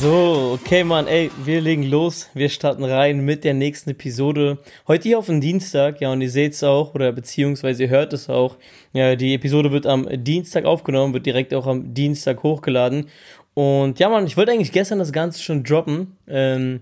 So, 0.00 0.58
okay, 0.60 0.82
Mann, 0.82 1.06
ey, 1.06 1.30
wir 1.44 1.60
legen 1.60 1.82
los. 1.82 2.30
Wir 2.32 2.48
starten 2.48 2.84
rein 2.84 3.24
mit 3.24 3.44
der 3.44 3.52
nächsten 3.52 3.90
Episode. 3.90 4.58
Heute 4.88 5.08
hier 5.08 5.18
auf 5.18 5.26
den 5.26 5.42
Dienstag, 5.42 6.00
ja, 6.00 6.10
und 6.10 6.22
ihr 6.22 6.30
seht 6.30 6.54
es 6.54 6.64
auch, 6.64 6.94
oder 6.94 7.12
beziehungsweise 7.12 7.82
ihr 7.82 7.88
hört 7.90 8.14
es 8.14 8.30
auch. 8.30 8.56
Ja, 8.94 9.14
die 9.14 9.34
Episode 9.34 9.72
wird 9.72 9.86
am 9.86 10.06
Dienstag 10.10 10.64
aufgenommen, 10.64 11.12
wird 11.12 11.26
direkt 11.26 11.52
auch 11.52 11.66
am 11.66 11.92
Dienstag 11.92 12.42
hochgeladen. 12.42 13.08
Und 13.52 13.98
ja, 13.98 14.08
Mann, 14.08 14.26
ich 14.26 14.38
wollte 14.38 14.52
eigentlich 14.52 14.72
gestern 14.72 14.98
das 14.98 15.12
Ganze 15.12 15.42
schon 15.42 15.64
droppen. 15.64 16.16
Ähm, 16.28 16.80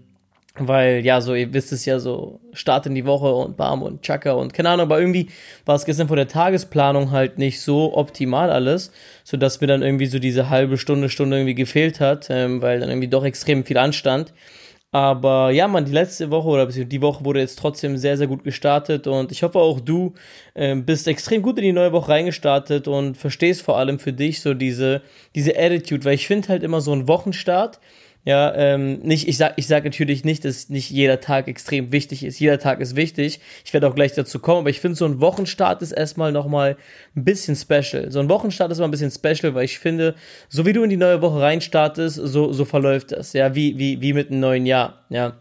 weil, 0.57 1.05
ja, 1.05 1.21
so, 1.21 1.35
ihr 1.35 1.53
wisst 1.53 1.73
es 1.73 1.85
ja 1.85 1.99
so, 1.99 2.41
Start 2.53 2.87
in 2.87 2.95
die 2.95 3.07
Woche 3.07 3.33
und 3.35 3.57
Bam 3.57 3.83
und 3.83 4.03
Chaka 4.03 4.33
und 4.33 4.55
keine 4.55 4.69
Ahnung, 4.71 4.87
aber 4.87 5.01
irgendwie 5.01 5.29
war 5.65 5.75
es 5.75 5.85
gestern 5.85 6.07
vor 6.07 6.17
der 6.17 6.29
Tagesplanung 6.29 7.11
halt 7.11 7.39
nicht 7.39 7.61
so 7.61 7.97
optimal 7.97 8.51
alles, 8.51 8.93
sodass 9.25 9.61
mir 9.61 9.67
dann 9.67 9.83
irgendwie 9.83 10.07
so 10.07 10.21
diese 10.21 10.51
halbe 10.51 10.79
Stunde, 10.79 11.09
Stunde 11.09 11.39
irgendwie 11.39 11.57
gefehlt 11.57 11.99
hat, 11.99 12.29
ähm, 12.31 12.63
weil 12.63 12.79
dann 12.79 12.89
irgendwie 12.89 13.09
doch 13.09 13.25
extrem 13.25 13.65
viel 13.65 13.79
anstand. 13.79 14.33
Aber 14.93 15.51
ja, 15.51 15.67
man, 15.67 15.87
die 15.87 15.91
letzte 15.91 16.31
Woche 16.31 16.47
oder 16.49 16.67
die 16.67 17.03
Woche 17.03 17.25
wurde 17.25 17.41
jetzt 17.41 17.59
trotzdem 17.59 17.97
sehr, 17.97 18.17
sehr 18.17 18.29
gut 18.29 18.45
gestartet 18.45 19.09
und 19.09 19.33
ich 19.33 19.43
hoffe 19.43 19.59
auch 19.59 19.81
du 19.81 20.15
äh, 20.55 20.77
bist 20.77 21.09
extrem 21.09 21.43
gut 21.43 21.59
in 21.59 21.65
die 21.65 21.73
neue 21.73 21.91
Woche 21.91 22.11
reingestartet 22.13 22.87
und 22.87 23.17
verstehst 23.17 23.63
vor 23.63 23.77
allem 23.77 23.99
für 23.99 24.13
dich 24.13 24.41
so 24.41 24.55
diese, 24.55 25.03
diese 25.35 25.59
Attitude, 25.59 26.05
weil 26.05 26.15
ich 26.15 26.29
finde 26.29 26.47
halt 26.47 26.63
immer 26.63 26.81
so 26.81 26.93
ein 26.93 27.09
Wochenstart, 27.09 27.81
ja, 28.27 28.55
ähm, 28.55 29.01
nicht, 29.01 29.29
ich 29.29 29.37
sag, 29.37 29.53
ich 29.57 29.67
sag 29.67 29.85
natürlich 29.85 30.25
nicht, 30.25 30.47
dass 30.47 30.71
nicht 30.71 30.91
jeder 30.91 31.21
Tag 31.21 31.47
extrem 31.47 31.93
wichtig 31.93 32.25
ist. 32.25 32.39
Jeder 32.39 32.59
Tag 32.59 32.81
ist 32.81 32.97
wichtig. 32.97 33.39
Ich 33.67 33.75
werde 33.75 33.87
auch 33.87 33.95
gleich 33.95 34.13
dazu 34.15 34.39
kommen, 34.39 34.61
aber 34.61 34.71
ich 34.71 34.81
finde, 34.81 34.97
so 34.97 35.05
ein 35.05 35.21
Wochenstart 35.21 35.83
ist 35.83 35.93
erstmal 35.93 36.33
nochmal 36.33 36.79
ein 37.15 37.25
bisschen 37.25 37.55
special. 37.55 38.11
So 38.11 38.21
ein 38.21 38.31
Wochenstart 38.31 38.73
ist 38.73 38.79
mal 38.79 38.87
ein 38.87 38.91
bisschen 38.91 39.11
special, 39.11 39.55
weil 39.55 39.67
ich 39.67 39.79
finde, 39.79 40.15
so 40.49 40.65
wie 40.65 40.73
du 40.73 40.83
in 40.83 40.89
die 40.89 40.97
neue 40.97 41.21
Woche 41.21 41.41
reinstartest, 41.41 42.17
so, 42.17 42.51
so 42.55 42.65
verläuft 42.65 43.13
das. 43.13 43.35
Ja, 43.35 43.55
wie, 43.55 43.79
wie, 43.79 44.01
wie 44.01 44.15
mit 44.15 44.31
einem 44.31 44.41
neuen 44.41 44.65
Jahr. 44.65 45.05
Ja. 45.11 45.35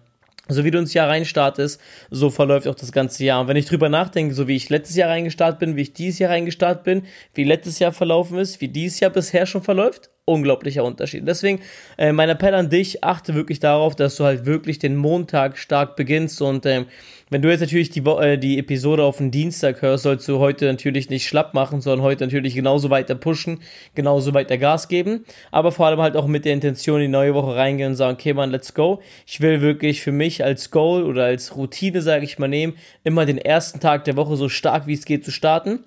So 0.50 0.66
wie 0.66 0.72
du 0.72 0.78
ins 0.78 0.94
Jahr 0.94 1.08
reinstartest, 1.08 1.80
so 2.12 2.30
verläuft 2.30 2.68
auch 2.68 2.76
das 2.76 2.92
ganze 2.92 3.24
Jahr. 3.24 3.40
Und 3.40 3.48
wenn 3.48 3.56
ich 3.56 3.66
drüber 3.66 3.88
nachdenke, 3.88 4.34
so 4.34 4.50
wie 4.50 4.58
ich 4.58 4.70
letztes 4.70 4.98
Jahr 4.98 5.10
reingestartet 5.10 5.58
bin, 5.58 5.78
wie 5.78 5.84
ich 5.84 5.94
dieses 5.94 6.20
Jahr 6.20 6.32
reingestartet 6.32 6.84
bin, 6.84 7.04
wie 7.34 7.46
letztes 7.46 7.80
Jahr 7.80 7.94
verlaufen 7.94 8.38
ist, 8.40 8.60
wie 8.60 8.68
dieses 8.68 9.00
Jahr 9.00 9.12
bisher 9.12 9.46
schon 9.46 9.64
verläuft, 9.64 10.10
unglaublicher 10.26 10.86
Unterschied. 10.86 11.28
Deswegen, 11.28 11.60
äh, 11.98 12.14
mein 12.14 12.30
Appell 12.30 12.56
an 12.56 12.70
dich, 12.70 13.04
achte 13.04 13.34
wirklich 13.34 13.60
darauf, 13.60 13.94
dass 13.94 14.16
du 14.16 14.24
halt 14.24 14.46
wirklich 14.46 14.80
den 14.80 14.96
Montag 14.96 15.58
stark 15.58 15.98
beginnst 15.98 16.42
und 16.42 16.66
ähm, 16.66 16.86
wenn 17.30 17.42
du 17.42 17.50
jetzt 17.50 17.60
natürlich 17.60 17.90
die, 17.90 18.00
äh, 18.00 18.38
die 18.38 18.58
Episode 18.58 19.04
auf 19.04 19.18
den 19.18 19.32
Dienstag 19.32 19.82
hörst, 19.82 20.04
sollst 20.04 20.26
du 20.30 20.40
heute 20.40 20.66
natürlich 20.66 21.10
nicht 21.10 21.28
schlapp 21.28 21.54
machen, 21.54 21.82
sondern 21.82 22.06
heute 22.06 22.24
natürlich 22.24 22.56
genauso 22.56 22.90
weiter 22.90 23.16
pushen, 23.16 23.60
genauso 23.96 24.34
weiter 24.34 24.58
Gas 24.58 24.88
geben, 24.88 25.26
aber 25.52 25.74
vor 25.74 25.88
allem 25.88 26.00
halt 26.00 26.16
auch 26.16 26.28
mit 26.28 26.46
der 26.46 26.54
Intention 26.54 27.02
in 27.02 27.08
die 27.08 27.12
neue 27.12 27.34
Woche 27.34 27.58
reingehen 27.58 27.90
und 27.90 27.96
sagen, 27.98 28.14
okay, 28.14 28.34
man, 28.34 28.50
let's 28.50 28.74
go. 28.74 29.02
Ich 29.28 29.42
will 29.42 29.60
wirklich 29.60 30.02
für 30.02 30.14
mich 30.14 30.42
als 30.42 30.72
Goal 30.72 31.04
oder 31.04 31.26
als 31.26 31.58
Routine, 31.58 32.02
sage 32.02 32.24
ich 32.24 32.40
mal, 32.40 32.48
nehmen, 32.48 32.76
immer 33.04 33.26
den 33.26 33.40
ersten 33.40 33.82
Tag 33.82 34.06
der 34.06 34.16
Woche 34.16 34.38
so 34.38 34.48
stark 34.48 34.88
wie 34.88 34.94
es 34.94 35.04
geht 35.04 35.26
zu 35.26 35.32
starten 35.32 35.80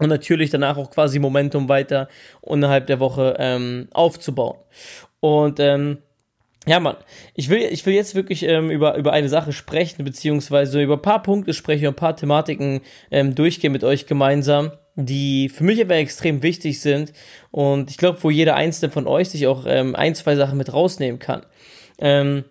und 0.00 0.08
natürlich 0.08 0.50
danach 0.50 0.76
auch 0.76 0.90
quasi 0.90 1.18
Momentum 1.18 1.68
weiter 1.68 2.08
innerhalb 2.44 2.86
der 2.86 2.98
Woche 3.00 3.36
ähm, 3.38 3.88
aufzubauen. 3.92 4.58
Und 5.20 5.60
ähm, 5.60 5.98
ja, 6.66 6.80
Mann, 6.80 6.96
ich 7.34 7.48
will, 7.48 7.60
ich 7.70 7.86
will 7.86 7.94
jetzt 7.94 8.14
wirklich 8.14 8.42
ähm, 8.42 8.70
über, 8.70 8.96
über 8.96 9.12
eine 9.12 9.28
Sache 9.28 9.52
sprechen, 9.52 10.04
beziehungsweise 10.04 10.82
über 10.82 10.94
ein 10.94 11.02
paar 11.02 11.22
Punkte 11.22 11.54
sprechen, 11.54 11.86
ein 11.86 11.94
paar 11.94 12.16
Thematiken 12.16 12.80
ähm, 13.10 13.34
durchgehen 13.34 13.72
mit 13.72 13.84
euch 13.84 14.06
gemeinsam, 14.06 14.72
die 14.94 15.48
für 15.48 15.64
mich 15.64 15.80
aber 15.80 15.96
extrem 15.96 16.42
wichtig 16.42 16.80
sind 16.80 17.12
und 17.50 17.90
ich 17.90 17.96
glaube, 17.96 18.22
wo 18.22 18.30
jeder 18.30 18.56
einzelne 18.56 18.90
von 18.90 19.06
euch 19.06 19.30
sich 19.30 19.46
auch 19.46 19.64
ähm, 19.66 19.94
ein, 19.94 20.14
zwei 20.14 20.36
Sachen 20.36 20.58
mit 20.58 20.72
rausnehmen 20.72 21.18
kann. 21.18 21.46
Ähm, 21.98 22.44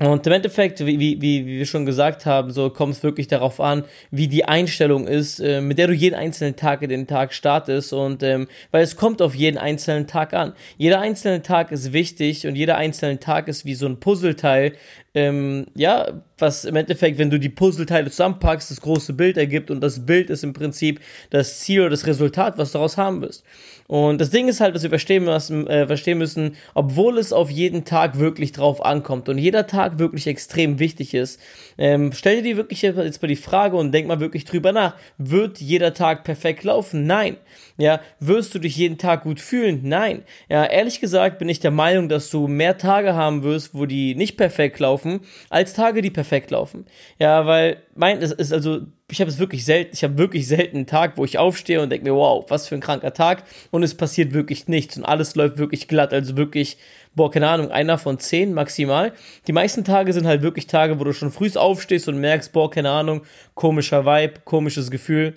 und 0.00 0.26
im 0.26 0.32
Endeffekt, 0.32 0.84
wie, 0.86 0.98
wie, 0.98 1.20
wie 1.20 1.46
wir 1.46 1.66
schon 1.66 1.84
gesagt 1.84 2.24
haben, 2.24 2.50
so 2.50 2.70
kommt 2.70 2.94
es 2.94 3.02
wirklich 3.02 3.28
darauf 3.28 3.60
an, 3.60 3.84
wie 4.10 4.28
die 4.28 4.46
Einstellung 4.46 5.06
ist, 5.06 5.40
äh, 5.40 5.60
mit 5.60 5.76
der 5.76 5.88
du 5.88 5.92
jeden 5.92 6.14
einzelnen 6.14 6.56
Tag 6.56 6.80
in 6.80 6.88
den 6.88 7.06
Tag 7.06 7.34
startest. 7.34 7.92
Und 7.92 8.22
ähm, 8.22 8.48
weil 8.70 8.82
es 8.82 8.96
kommt 8.96 9.20
auf 9.20 9.34
jeden 9.34 9.58
einzelnen 9.58 10.06
Tag 10.06 10.32
an. 10.32 10.54
Jeder 10.78 11.02
einzelne 11.02 11.42
Tag 11.42 11.70
ist 11.70 11.92
wichtig 11.92 12.46
und 12.46 12.56
jeder 12.56 12.78
einzelne 12.78 13.20
Tag 13.20 13.46
ist 13.46 13.66
wie 13.66 13.74
so 13.74 13.84
ein 13.84 14.00
Puzzleteil, 14.00 14.72
ähm, 15.14 15.66
ja, 15.74 16.22
was 16.38 16.64
im 16.64 16.76
Endeffekt, 16.76 17.18
wenn 17.18 17.30
du 17.30 17.38
die 17.38 17.48
Puzzleteile 17.48 18.10
zusammenpackst, 18.10 18.70
das 18.70 18.80
große 18.80 19.12
Bild 19.12 19.36
ergibt 19.36 19.70
und 19.70 19.80
das 19.82 20.06
Bild 20.06 20.30
ist 20.30 20.44
im 20.44 20.52
Prinzip 20.52 21.00
das 21.30 21.60
Ziel 21.60 21.80
oder 21.80 21.90
das 21.90 22.06
Resultat, 22.06 22.56
was 22.58 22.72
du 22.72 22.78
daraus 22.78 22.96
haben 22.96 23.20
wirst. 23.20 23.44
Und 23.90 24.20
das 24.20 24.30
Ding 24.30 24.46
ist 24.46 24.60
halt, 24.60 24.76
dass 24.76 24.84
wir 24.84 24.88
verstehen 24.88 25.24
müssen, 25.24 25.66
äh, 25.66 25.84
verstehen 25.84 26.18
müssen, 26.18 26.54
obwohl 26.74 27.18
es 27.18 27.32
auf 27.32 27.50
jeden 27.50 27.84
Tag 27.84 28.20
wirklich 28.20 28.52
drauf 28.52 28.84
ankommt 28.84 29.28
und 29.28 29.36
jeder 29.36 29.66
Tag 29.66 29.98
wirklich 29.98 30.28
extrem 30.28 30.78
wichtig 30.78 31.12
ist, 31.12 31.40
ähm, 31.76 32.12
stell 32.12 32.36
dir 32.36 32.50
die 32.50 32.56
wirklich 32.56 32.82
jetzt 32.82 33.20
mal 33.20 33.26
die 33.26 33.34
Frage 33.34 33.76
und 33.76 33.90
denk 33.90 34.06
mal 34.06 34.20
wirklich 34.20 34.44
drüber 34.44 34.70
nach. 34.70 34.94
Wird 35.18 35.58
jeder 35.58 35.92
Tag 35.92 36.22
perfekt 36.22 36.62
laufen? 36.62 37.08
Nein. 37.08 37.36
Ja, 37.78 38.00
wirst 38.20 38.54
du 38.54 38.60
dich 38.60 38.76
jeden 38.76 38.96
Tag 38.96 39.24
gut 39.24 39.40
fühlen? 39.40 39.80
Nein. 39.82 40.22
Ja, 40.48 40.66
ehrlich 40.66 41.00
gesagt 41.00 41.40
bin 41.40 41.48
ich 41.48 41.58
der 41.58 41.72
Meinung, 41.72 42.08
dass 42.08 42.30
du 42.30 42.46
mehr 42.46 42.78
Tage 42.78 43.14
haben 43.14 43.42
wirst, 43.42 43.74
wo 43.74 43.86
die 43.86 44.14
nicht 44.14 44.36
perfekt 44.36 44.78
laufen, 44.78 45.20
als 45.48 45.72
Tage, 45.72 46.00
die 46.00 46.10
perfekt 46.10 46.52
laufen. 46.52 46.86
Ja, 47.18 47.44
weil 47.46 47.78
mein, 48.00 48.22
es 48.22 48.32
ist 48.32 48.52
also, 48.52 48.80
ich 49.10 49.20
habe 49.20 49.30
es 49.30 49.38
wirklich 49.38 49.64
selten, 49.64 49.90
ich 49.92 50.02
habe 50.02 50.18
wirklich 50.18 50.48
selten 50.48 50.78
einen 50.78 50.86
Tag, 50.86 51.16
wo 51.16 51.24
ich 51.24 51.38
aufstehe 51.38 51.80
und 51.80 51.90
denke 51.90 52.10
mir, 52.10 52.16
wow, 52.16 52.44
was 52.48 52.66
für 52.66 52.74
ein 52.74 52.80
kranker 52.80 53.12
Tag. 53.12 53.44
Und 53.70 53.82
es 53.82 53.94
passiert 53.94 54.32
wirklich 54.32 54.66
nichts. 54.66 54.96
Und 54.96 55.04
alles 55.04 55.34
läuft 55.34 55.58
wirklich 55.58 55.86
glatt, 55.86 56.12
also 56.12 56.36
wirklich, 56.36 56.78
boah, 57.14 57.30
keine 57.30 57.48
Ahnung, 57.48 57.70
einer 57.70 57.98
von 57.98 58.18
zehn 58.18 58.54
maximal. 58.54 59.12
Die 59.46 59.52
meisten 59.52 59.84
Tage 59.84 60.12
sind 60.12 60.26
halt 60.26 60.42
wirklich 60.42 60.66
Tage, 60.66 60.98
wo 60.98 61.04
du 61.04 61.12
schon 61.12 61.30
früh 61.30 61.50
aufstehst 61.54 62.08
und 62.08 62.18
merkst, 62.18 62.52
boah, 62.52 62.70
keine 62.70 62.90
Ahnung, 62.90 63.22
komischer 63.54 64.06
Vibe, 64.06 64.40
komisches 64.44 64.90
Gefühl 64.90 65.34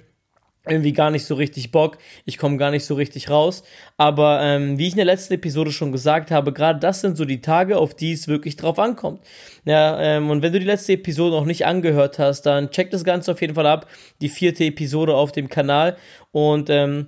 irgendwie 0.68 0.94
gar 0.94 1.12
nicht 1.12 1.26
so 1.26 1.36
richtig 1.36 1.72
Bock, 1.72 1.98
ich 2.26 2.38
komme 2.38 2.58
gar 2.58 2.72
nicht 2.72 2.86
so 2.86 2.96
richtig 2.96 3.30
raus. 3.30 3.64
Aber 3.98 4.42
ähm, 4.42 4.78
wie 4.78 4.88
ich 4.88 4.94
in 4.94 4.98
der 4.98 5.06
letzten 5.06 5.34
Episode 5.34 5.72
schon 5.72 5.92
gesagt 5.92 6.32
habe, 6.32 6.54
gerade 6.54 6.80
das 6.80 7.02
sind 7.02 7.18
so 7.18 7.26
die 7.26 7.42
Tage, 7.42 7.78
auf 7.78 7.94
die 7.94 8.14
es 8.14 8.28
wirklich 8.28 8.56
drauf 8.56 8.80
ankommt. 8.80 9.22
Ja, 9.66 10.00
ähm, 10.00 10.30
und 10.30 10.42
wenn 10.42 10.54
du 10.54 10.60
die 10.60 10.66
letzte 10.66 10.94
Episode 10.94 11.36
noch 11.36 11.46
nicht 11.46 11.66
angehört 11.66 12.20
hast, 12.20 12.44
dann 12.44 12.72
check 12.72 12.92
das 12.92 13.04
Ganze 13.04 13.32
auf 13.32 13.42
jeden 13.42 13.56
Fall 13.56 13.68
ab, 13.68 13.88
die 14.22 14.30
vierte 14.30 14.64
Episode 14.64 15.16
auf 15.16 15.32
dem 15.32 15.50
Kanal. 15.50 15.98
Und 16.32 16.70
ähm, 16.70 17.08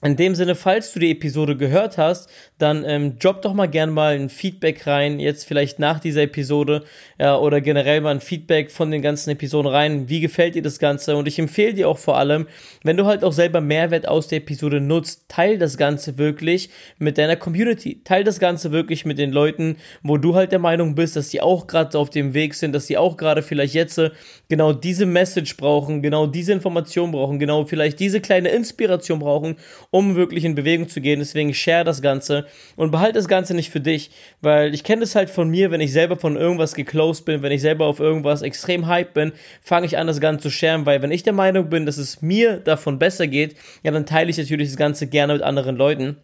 in 0.00 0.14
dem 0.14 0.36
Sinne, 0.36 0.54
falls 0.54 0.92
du 0.92 1.00
die 1.00 1.10
Episode 1.10 1.56
gehört 1.56 1.98
hast, 1.98 2.30
dann 2.58 2.84
ähm, 2.86 3.18
drop 3.18 3.42
doch 3.42 3.52
mal 3.52 3.66
gern 3.66 3.90
mal 3.90 4.14
ein 4.14 4.28
Feedback 4.28 4.86
rein, 4.86 5.18
jetzt 5.18 5.44
vielleicht 5.44 5.80
nach 5.80 5.98
dieser 5.98 6.22
Episode, 6.22 6.84
ja, 7.18 7.36
oder 7.36 7.60
generell 7.60 8.00
mal 8.00 8.14
ein 8.14 8.20
Feedback 8.20 8.70
von 8.70 8.92
den 8.92 9.02
ganzen 9.02 9.30
Episoden 9.30 9.70
rein. 9.70 10.08
Wie 10.08 10.20
gefällt 10.20 10.54
dir 10.54 10.62
das 10.62 10.78
Ganze? 10.78 11.16
Und 11.16 11.26
ich 11.26 11.40
empfehle 11.40 11.74
dir 11.74 11.88
auch 11.88 11.98
vor 11.98 12.16
allem, 12.16 12.46
wenn 12.84 12.96
du 12.96 13.06
halt 13.06 13.24
auch 13.24 13.32
selber 13.32 13.60
Mehrwert 13.60 14.06
aus 14.06 14.28
der 14.28 14.38
Episode 14.38 14.80
nutzt, 14.80 15.24
teil 15.28 15.58
das 15.58 15.76
Ganze 15.76 16.16
wirklich 16.16 16.70
mit 16.98 17.18
deiner 17.18 17.36
Community. 17.36 18.00
Teil 18.04 18.22
das 18.22 18.38
Ganze 18.38 18.70
wirklich 18.70 19.04
mit 19.04 19.18
den 19.18 19.32
Leuten, 19.32 19.78
wo 20.04 20.16
du 20.16 20.36
halt 20.36 20.52
der 20.52 20.60
Meinung 20.60 20.94
bist, 20.94 21.16
dass 21.16 21.30
die 21.30 21.40
auch 21.40 21.66
gerade 21.66 21.98
auf 21.98 22.10
dem 22.10 22.34
Weg 22.34 22.54
sind, 22.54 22.72
dass 22.72 22.86
die 22.86 22.98
auch 22.98 23.16
gerade 23.16 23.42
vielleicht 23.42 23.74
jetzt 23.74 23.98
äh, 23.98 24.10
genau 24.48 24.72
diese 24.72 25.06
Message 25.06 25.56
brauchen, 25.56 26.02
genau 26.02 26.28
diese 26.28 26.52
Information 26.52 27.10
brauchen, 27.10 27.40
genau 27.40 27.64
vielleicht 27.64 27.98
diese 27.98 28.20
kleine 28.20 28.50
Inspiration 28.50 29.18
brauchen 29.18 29.56
um 29.90 30.16
wirklich 30.16 30.44
in 30.44 30.54
Bewegung 30.54 30.88
zu 30.88 31.00
gehen. 31.00 31.18
Deswegen 31.18 31.54
share 31.54 31.84
das 31.84 32.02
Ganze 32.02 32.46
und 32.76 32.90
behalte 32.90 33.14
das 33.14 33.28
Ganze 33.28 33.54
nicht 33.54 33.70
für 33.70 33.80
dich, 33.80 34.10
weil 34.40 34.74
ich 34.74 34.84
kenne 34.84 35.00
das 35.00 35.14
halt 35.14 35.30
von 35.30 35.48
mir, 35.48 35.70
wenn 35.70 35.80
ich 35.80 35.92
selber 35.92 36.16
von 36.16 36.36
irgendwas 36.36 36.74
geclosed 36.74 37.24
bin, 37.24 37.42
wenn 37.42 37.52
ich 37.52 37.62
selber 37.62 37.86
auf 37.86 38.00
irgendwas 38.00 38.42
extrem 38.42 38.86
hype 38.86 39.14
bin, 39.14 39.32
fange 39.62 39.86
ich 39.86 39.96
an, 39.96 40.06
das 40.06 40.20
Ganze 40.20 40.42
zu 40.42 40.50
sharen, 40.50 40.86
weil 40.86 41.02
wenn 41.02 41.10
ich 41.10 41.22
der 41.22 41.32
Meinung 41.32 41.70
bin, 41.70 41.86
dass 41.86 41.96
es 41.96 42.22
mir 42.22 42.58
davon 42.58 42.98
besser 42.98 43.26
geht, 43.26 43.56
ja, 43.82 43.90
dann 43.90 44.06
teile 44.06 44.30
ich 44.30 44.38
natürlich 44.38 44.68
das 44.68 44.76
Ganze 44.76 45.06
gerne 45.06 45.32
mit 45.32 45.42
anderen 45.42 45.76
Leuten. 45.76 46.16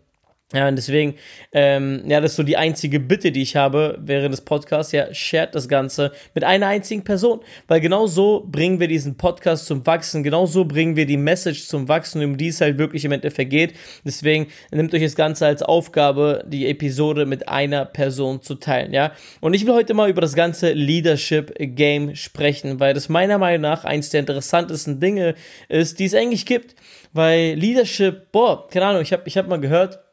Ja, 0.52 0.68
und 0.68 0.76
deswegen, 0.76 1.14
ähm, 1.52 2.02
ja, 2.06 2.20
das 2.20 2.32
ist 2.32 2.36
so 2.36 2.42
die 2.42 2.58
einzige 2.58 3.00
Bitte, 3.00 3.32
die 3.32 3.40
ich 3.40 3.56
habe 3.56 3.98
während 4.00 4.32
des 4.32 4.42
Podcasts. 4.42 4.92
Ja, 4.92 5.12
shared 5.12 5.54
das 5.54 5.68
Ganze 5.68 6.12
mit 6.34 6.44
einer 6.44 6.66
einzigen 6.66 7.02
Person. 7.02 7.40
Weil 7.66 7.80
genau 7.80 8.06
so 8.06 8.46
bringen 8.46 8.78
wir 8.78 8.86
diesen 8.86 9.16
Podcast 9.16 9.64
zum 9.66 9.86
Wachsen. 9.86 10.22
Genau 10.22 10.44
so 10.44 10.66
bringen 10.66 10.96
wir 10.96 11.06
die 11.06 11.16
Message 11.16 11.66
zum 11.66 11.88
Wachsen, 11.88 12.22
um 12.22 12.36
die 12.36 12.48
es 12.48 12.60
halt 12.60 12.76
wirklich 12.78 13.06
im 13.06 13.12
Endeffekt 13.12 13.50
geht. 13.50 13.74
Deswegen 14.04 14.48
nehmt 14.70 14.94
euch 14.94 15.02
das 15.02 15.16
Ganze 15.16 15.46
als 15.46 15.62
Aufgabe, 15.62 16.44
die 16.46 16.68
Episode 16.68 17.24
mit 17.24 17.48
einer 17.48 17.86
Person 17.86 18.42
zu 18.42 18.54
teilen, 18.54 18.92
ja. 18.92 19.12
Und 19.40 19.54
ich 19.54 19.66
will 19.66 19.74
heute 19.74 19.94
mal 19.94 20.10
über 20.10 20.20
das 20.20 20.34
ganze 20.34 20.72
Leadership 20.72 21.54
Game 21.58 22.14
sprechen, 22.14 22.78
weil 22.80 22.92
das 22.94 23.08
meiner 23.08 23.38
Meinung 23.38 23.62
nach 23.62 23.84
eins 23.84 24.10
der 24.10 24.20
interessantesten 24.20 25.00
Dinge 25.00 25.34
ist, 25.68 25.98
die 25.98 26.04
es 26.04 26.14
eigentlich 26.14 26.46
gibt. 26.46 26.76
Weil 27.12 27.54
Leadership, 27.54 28.30
boah, 28.30 28.68
keine 28.68 28.86
Ahnung, 28.86 29.02
ich 29.02 29.12
habe 29.12 29.22
ich 29.26 29.38
hab 29.38 29.48
mal 29.48 29.60
gehört, 29.60 30.03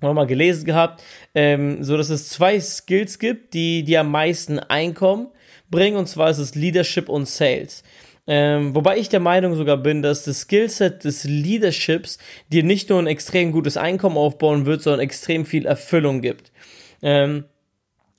mal 0.00 0.26
gelesen 0.26 0.64
gehabt, 0.64 1.02
ähm, 1.34 1.82
so 1.82 1.96
dass 1.96 2.10
es 2.10 2.28
zwei 2.28 2.60
Skills 2.60 3.18
gibt, 3.18 3.54
die 3.54 3.82
die 3.82 3.98
am 3.98 4.10
meisten 4.10 4.58
Einkommen 4.58 5.28
bringen, 5.70 5.96
und 5.96 6.08
zwar 6.08 6.30
ist 6.30 6.38
es 6.38 6.54
Leadership 6.54 7.08
und 7.08 7.28
Sales. 7.28 7.82
Ähm, 8.26 8.74
wobei 8.74 8.98
ich 8.98 9.08
der 9.08 9.20
Meinung 9.20 9.54
sogar 9.54 9.78
bin, 9.78 10.02
dass 10.02 10.24
das 10.24 10.42
Skillset 10.42 11.04
des 11.04 11.24
Leaderships 11.24 12.18
dir 12.52 12.62
nicht 12.62 12.90
nur 12.90 12.98
ein 12.98 13.06
extrem 13.06 13.52
gutes 13.52 13.78
Einkommen 13.78 14.18
aufbauen 14.18 14.66
wird, 14.66 14.82
sondern 14.82 15.00
extrem 15.00 15.46
viel 15.46 15.64
Erfüllung 15.64 16.20
gibt. 16.20 16.52
Ähm, 17.00 17.44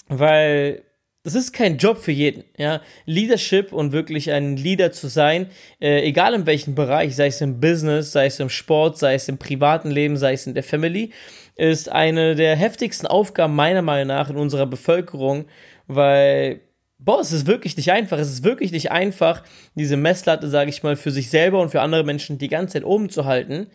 weil 0.08 0.82
das 1.24 1.36
ist 1.36 1.52
kein 1.52 1.78
Job 1.78 2.00
für 2.00 2.12
jeden, 2.12 2.44
ja. 2.58 2.82
Leadership 3.06 3.72
und 3.72 3.92
wirklich 3.92 4.32
ein 4.32 4.58
Leader 4.58 4.92
zu 4.92 5.08
sein, 5.08 5.48
äh, 5.80 6.02
egal 6.02 6.34
in 6.34 6.46
welchem 6.46 6.76
Bereich, 6.76 7.16
sei 7.16 7.28
es 7.28 7.42
im 7.42 7.60
Business, 7.60 8.14
sei 8.14 8.26
es 8.26 8.40
im 8.40 8.50
Sport, 8.50 8.98
sei 8.98 9.14
es 9.14 9.28
im 9.28 9.38
privaten 9.38 9.92
Leben, 9.92 10.18
sei 10.18 10.34
es 10.34 10.48
in 10.48 10.56
der 10.56 10.64
Family, 10.64 11.12
ist 11.60 11.92
eine 11.92 12.36
der 12.36 12.56
heftigsten 12.56 13.06
Aufgaben 13.06 13.56
meiner 13.56 13.82
Meinung 13.82 14.08
nach 14.08 14.30
in 14.30 14.38
unserer 14.38 14.66
Bevölkerung, 14.66 15.46
weil 15.88 16.62
boah, 17.00 17.20
es 17.20 17.32
ist 17.32 17.48
wirklich 17.48 17.76
nicht 17.78 17.92
einfach. 17.92 18.18
Es 18.18 18.30
ist 18.30 18.44
wirklich 18.44 18.72
nicht 18.72 18.92
einfach, 18.92 19.44
diese 19.76 19.98
Messlatte, 19.98 20.48
sage 20.50 20.70
ich 20.70 20.84
mal, 20.84 20.96
für 20.96 21.12
sich 21.12 21.30
selber 21.30 21.62
und 21.62 21.70
für 21.70 21.82
andere 21.82 22.04
Menschen 22.04 22.38
die 22.38 22.50
ganze 22.50 22.74
Zeit 22.74 22.86
oben 22.86 23.10
zu 23.10 23.26
halten. 23.26 23.68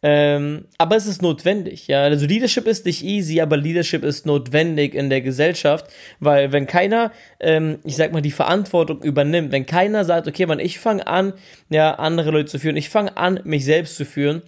Ähm, 0.00 0.66
aber 0.78 0.94
es 0.94 1.06
ist 1.06 1.22
notwendig, 1.22 1.88
ja. 1.88 2.02
Also 2.02 2.24
Leadership 2.26 2.68
ist 2.68 2.86
nicht 2.86 3.04
easy, 3.04 3.40
aber 3.40 3.56
Leadership 3.56 4.04
ist 4.04 4.26
notwendig 4.26 4.94
in 4.94 5.10
der 5.10 5.22
Gesellschaft, 5.22 5.86
weil 6.20 6.52
wenn 6.52 6.68
keiner, 6.68 7.10
ähm, 7.40 7.78
ich 7.82 7.96
sag 7.96 8.12
mal, 8.12 8.22
die 8.22 8.30
Verantwortung 8.30 9.02
übernimmt, 9.02 9.50
wenn 9.50 9.66
keiner 9.66 10.04
sagt, 10.04 10.28
okay, 10.28 10.46
man, 10.46 10.60
ich 10.60 10.78
fange 10.78 11.04
an, 11.08 11.32
ja, 11.68 11.94
andere 11.94 12.30
Leute 12.30 12.46
zu 12.46 12.60
führen, 12.60 12.76
ich 12.76 12.90
fange 12.90 13.16
an, 13.16 13.40
mich 13.42 13.64
selbst 13.64 13.96
zu 13.96 14.04
führen, 14.04 14.42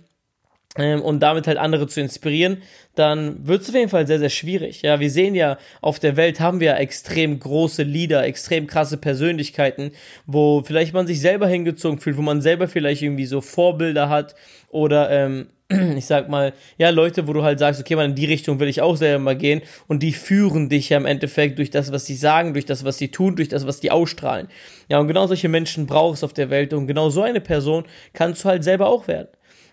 ähm, 0.77 1.03
und 1.03 1.21
damit 1.21 1.47
halt 1.47 1.59
andere 1.59 1.89
zu 1.89 2.01
inspirieren, 2.01 2.63
dann 2.95 3.47
wird 3.47 3.63
es 3.63 3.69
auf 3.69 3.75
jeden 3.75 3.89
Fall 3.89 4.07
sehr, 4.07 4.19
sehr 4.19 4.31
schwierig. 4.31 4.83
Ja, 4.83 5.01
wir 5.01 5.11
sehen 5.11 5.35
ja, 5.35 5.59
auf 5.81 5.99
der 5.99 6.17
Welt 6.17 6.39
haben 6.39 6.61
wir 6.61 6.77
extrem 6.77 7.39
große 7.41 7.83
Leader, 7.83 8.25
extrem 8.25 8.67
krasse 8.67 8.97
Persönlichkeiten, 8.97 9.93
wo 10.27 10.63
vielleicht 10.65 10.95
man 10.95 11.07
sich 11.07 11.21
selber 11.21 11.49
hingezogen 11.49 11.99
fühlt, 11.99 12.17
wo 12.17 12.23
man 12.23 12.41
selber 12.41 12.69
vielleicht 12.69 13.03
irgendwie 13.03 13.27
so 13.27 13.41
Vorbilder 13.41 14.09
hat 14.09 14.35
oder, 14.69 15.11
ähm, 15.11 15.49
ich 15.97 16.07
sag 16.07 16.29
mal, 16.29 16.53
ja, 16.79 16.91
Leute, 16.91 17.27
wo 17.27 17.33
du 17.33 17.43
halt 17.43 17.59
sagst, 17.59 17.81
okay, 17.81 17.97
man, 17.97 18.11
in 18.11 18.17
die 18.17 18.27
Richtung 18.27 18.61
will 18.61 18.69
ich 18.69 18.81
auch 18.81 18.97
selber 18.97 19.23
mal 19.23 19.37
gehen 19.37 19.63
und 19.89 20.03
die 20.03 20.13
führen 20.13 20.69
dich 20.69 20.91
ja 20.91 20.99
im 20.99 21.07
Endeffekt 21.07 21.59
durch 21.59 21.71
das, 21.71 21.91
was 21.91 22.07
sie 22.07 22.17
sagen, 22.17 22.53
durch 22.53 22.67
das, 22.67 22.85
was 22.85 22.99
sie 22.99 23.09
tun, 23.09 23.35
durch 23.35 23.49
das, 23.49 23.67
was 23.67 23.81
die 23.81 23.91
ausstrahlen. 23.91 24.49
Ja, 24.89 25.01
und 25.01 25.09
genau 25.09 25.27
solche 25.27 25.49
Menschen 25.49 25.87
brauchst 25.87 26.23
du 26.23 26.27
auf 26.27 26.33
der 26.33 26.51
Welt 26.51 26.73
und 26.73 26.87
genau 26.87 27.11
so 27.11 27.23
eine 27.23 27.41
Person 27.41 27.85
kannst 28.13 28.45
du 28.45 28.49
halt 28.49 28.63
selber 28.63 28.89
auch 28.89 29.09
werden. 29.09 29.29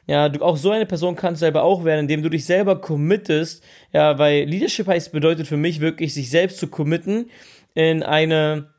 Ja, 0.07 0.29
du, 0.29 0.41
auch 0.41 0.55
so 0.55 0.71
eine 0.71 0.85
Person 0.85 1.17
kannst 1.17 1.41
selber 1.41 1.63
auch 1.63 1.83
werden, 1.83 2.01
indem 2.01 2.23
du 2.23 2.29
dich 2.29 2.45
selber 2.45 2.79
committest. 2.79 3.63
Ja, 3.91 4.17
weil 4.17 4.45
Leadership 4.45 4.87
heißt, 4.87 5.11
bedeutet 5.11 5.47
für 5.47 5.57
mich 5.57 5.81
wirklich, 5.81 6.13
sich 6.13 6.29
selbst 6.29 6.57
zu 6.59 6.67
committen 6.67 7.29
in 7.73 8.03
eine, 8.03 8.73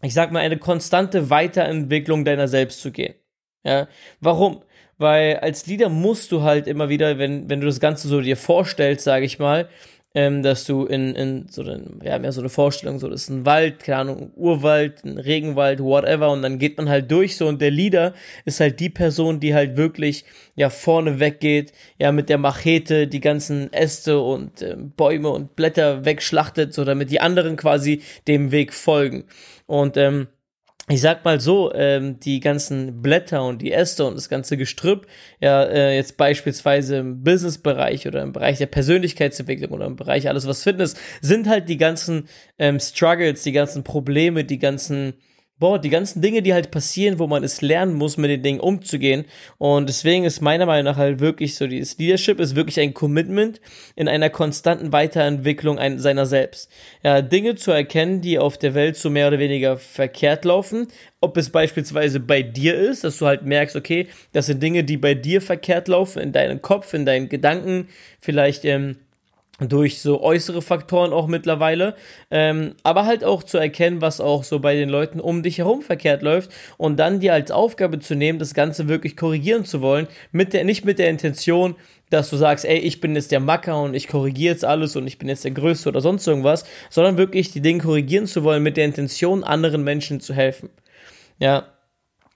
ich 0.00 0.14
sag 0.14 0.32
mal, 0.32 0.40
eine 0.40 0.58
konstante 0.58 1.28
Weiterentwicklung 1.28 2.24
deiner 2.24 2.48
selbst 2.48 2.80
zu 2.80 2.90
gehen. 2.90 3.14
Ja, 3.62 3.88
warum? 4.20 4.62
Weil 4.96 5.36
als 5.38 5.66
Leader 5.66 5.88
musst 5.90 6.32
du 6.32 6.42
halt 6.42 6.66
immer 6.66 6.88
wieder, 6.88 7.18
wenn, 7.18 7.50
wenn 7.50 7.60
du 7.60 7.66
das 7.66 7.80
Ganze 7.80 8.08
so 8.08 8.20
dir 8.20 8.36
vorstellst, 8.36 9.04
sage 9.04 9.26
ich 9.26 9.38
mal, 9.38 9.68
ähm, 10.14 10.42
dass 10.44 10.64
du 10.64 10.86
in, 10.86 11.14
in 11.14 11.46
so 11.50 11.62
einen, 11.62 12.00
ja, 12.02 12.18
mehr 12.18 12.30
so 12.30 12.40
eine 12.40 12.48
Vorstellung, 12.48 13.00
so, 13.00 13.08
das 13.08 13.22
ist 13.22 13.30
ein 13.30 13.44
Wald, 13.44 13.80
keine 13.80 13.98
Ahnung, 13.98 14.30
Urwald, 14.36 15.04
ein 15.04 15.18
Regenwald, 15.18 15.80
whatever, 15.80 16.30
und 16.30 16.42
dann 16.42 16.58
geht 16.60 16.76
man 16.78 16.88
halt 16.88 17.10
durch 17.10 17.36
so 17.36 17.48
und 17.48 17.60
der 17.60 17.72
Leader 17.72 18.14
ist 18.44 18.60
halt 18.60 18.78
die 18.78 18.90
Person, 18.90 19.40
die 19.40 19.54
halt 19.54 19.76
wirklich, 19.76 20.24
ja, 20.54 20.70
vorne 20.70 21.18
weggeht, 21.18 21.72
ja, 21.98 22.12
mit 22.12 22.28
der 22.28 22.38
Machete 22.38 23.08
die 23.08 23.20
ganzen 23.20 23.72
Äste 23.72 24.20
und 24.20 24.62
äh, 24.62 24.76
Bäume 24.78 25.30
und 25.30 25.56
Blätter 25.56 26.04
wegschlachtet, 26.04 26.72
so 26.72 26.84
damit 26.84 27.10
die 27.10 27.20
anderen 27.20 27.56
quasi 27.56 28.02
dem 28.28 28.52
Weg 28.52 28.72
folgen. 28.72 29.24
Und, 29.66 29.96
ähm, 29.96 30.28
ich 30.88 31.00
sag 31.00 31.24
mal 31.24 31.40
so, 31.40 31.72
ähm, 31.72 32.20
die 32.20 32.40
ganzen 32.40 33.00
Blätter 33.00 33.42
und 33.44 33.62
die 33.62 33.72
Äste 33.72 34.04
und 34.04 34.16
das 34.16 34.28
ganze 34.28 34.58
Gestrüpp, 34.58 35.06
ja, 35.40 35.62
äh, 35.64 35.96
jetzt 35.96 36.18
beispielsweise 36.18 36.98
im 36.98 37.22
Businessbereich 37.22 38.06
oder 38.06 38.22
im 38.22 38.32
Bereich 38.32 38.58
der 38.58 38.66
Persönlichkeitsentwicklung 38.66 39.70
oder 39.70 39.86
im 39.86 39.96
Bereich 39.96 40.28
alles 40.28 40.46
was 40.46 40.62
Fitness, 40.62 40.94
sind 41.22 41.48
halt 41.48 41.70
die 41.70 41.78
ganzen 41.78 42.28
ähm, 42.58 42.78
Struggles, 42.78 43.42
die 43.42 43.52
ganzen 43.52 43.82
Probleme, 43.82 44.44
die 44.44 44.58
ganzen 44.58 45.14
boah, 45.58 45.78
die 45.78 45.88
ganzen 45.88 46.20
Dinge, 46.20 46.42
die 46.42 46.52
halt 46.52 46.70
passieren, 46.70 47.18
wo 47.18 47.26
man 47.26 47.44
es 47.44 47.60
lernen 47.60 47.94
muss, 47.94 48.16
mit 48.16 48.30
den 48.30 48.42
Dingen 48.42 48.60
umzugehen. 48.60 49.24
Und 49.58 49.88
deswegen 49.88 50.24
ist 50.24 50.40
meiner 50.40 50.66
Meinung 50.66 50.92
nach 50.92 50.98
halt 50.98 51.20
wirklich 51.20 51.54
so, 51.54 51.66
dieses 51.66 51.96
Leadership 51.96 52.40
ist 52.40 52.56
wirklich 52.56 52.80
ein 52.80 52.92
Commitment 52.92 53.60
in 53.94 54.08
einer 54.08 54.30
konstanten 54.30 54.92
Weiterentwicklung 54.92 55.78
ein, 55.78 55.98
seiner 55.98 56.26
selbst. 56.26 56.70
Ja, 57.02 57.22
Dinge 57.22 57.54
zu 57.54 57.70
erkennen, 57.70 58.20
die 58.20 58.38
auf 58.38 58.58
der 58.58 58.74
Welt 58.74 58.96
so 58.96 59.10
mehr 59.10 59.28
oder 59.28 59.38
weniger 59.38 59.76
verkehrt 59.76 60.44
laufen. 60.44 60.88
Ob 61.20 61.36
es 61.36 61.50
beispielsweise 61.50 62.20
bei 62.20 62.42
dir 62.42 62.74
ist, 62.74 63.04
dass 63.04 63.18
du 63.18 63.26
halt 63.26 63.44
merkst, 63.44 63.76
okay, 63.76 64.08
das 64.32 64.46
sind 64.46 64.62
Dinge, 64.62 64.84
die 64.84 64.96
bei 64.96 65.14
dir 65.14 65.40
verkehrt 65.40 65.88
laufen, 65.88 66.20
in 66.20 66.32
deinem 66.32 66.60
Kopf, 66.62 66.92
in 66.92 67.06
deinen 67.06 67.28
Gedanken, 67.28 67.88
vielleicht, 68.20 68.64
ähm, 68.64 68.96
durch 69.60 70.00
so 70.00 70.20
äußere 70.20 70.62
Faktoren 70.62 71.12
auch 71.12 71.28
mittlerweile, 71.28 71.94
ähm, 72.30 72.74
aber 72.82 73.06
halt 73.06 73.22
auch 73.22 73.42
zu 73.42 73.58
erkennen, 73.58 74.00
was 74.00 74.20
auch 74.20 74.42
so 74.42 74.58
bei 74.58 74.74
den 74.74 74.88
Leuten 74.88 75.20
um 75.20 75.42
dich 75.42 75.58
herum 75.58 75.82
verkehrt 75.82 76.22
läuft 76.22 76.50
und 76.76 76.98
dann 76.98 77.20
dir 77.20 77.34
als 77.34 77.50
Aufgabe 77.50 78.00
zu 78.00 78.16
nehmen, 78.16 78.38
das 78.38 78.54
Ganze 78.54 78.88
wirklich 78.88 79.16
korrigieren 79.16 79.64
zu 79.64 79.80
wollen, 79.80 80.08
mit 80.32 80.52
der, 80.52 80.64
nicht 80.64 80.84
mit 80.84 80.98
der 80.98 81.08
Intention, 81.08 81.76
dass 82.10 82.30
du 82.30 82.36
sagst, 82.36 82.64
ey, 82.64 82.78
ich 82.78 83.00
bin 83.00 83.14
jetzt 83.14 83.32
der 83.32 83.40
Macker 83.40 83.80
und 83.80 83.94
ich 83.94 84.08
korrigiere 84.08 84.52
jetzt 84.52 84.64
alles 84.64 84.96
und 84.96 85.06
ich 85.06 85.18
bin 85.18 85.28
jetzt 85.28 85.44
der 85.44 85.52
Größte 85.52 85.88
oder 85.88 86.00
sonst 86.00 86.26
irgendwas, 86.26 86.64
sondern 86.90 87.16
wirklich 87.16 87.50
die 87.50 87.60
Dinge 87.60 87.82
korrigieren 87.82 88.26
zu 88.26 88.44
wollen 88.44 88.62
mit 88.62 88.76
der 88.76 88.84
Intention, 88.84 89.44
anderen 89.44 89.84
Menschen 89.84 90.20
zu 90.20 90.34
helfen. 90.34 90.68
Ja, 91.38 91.66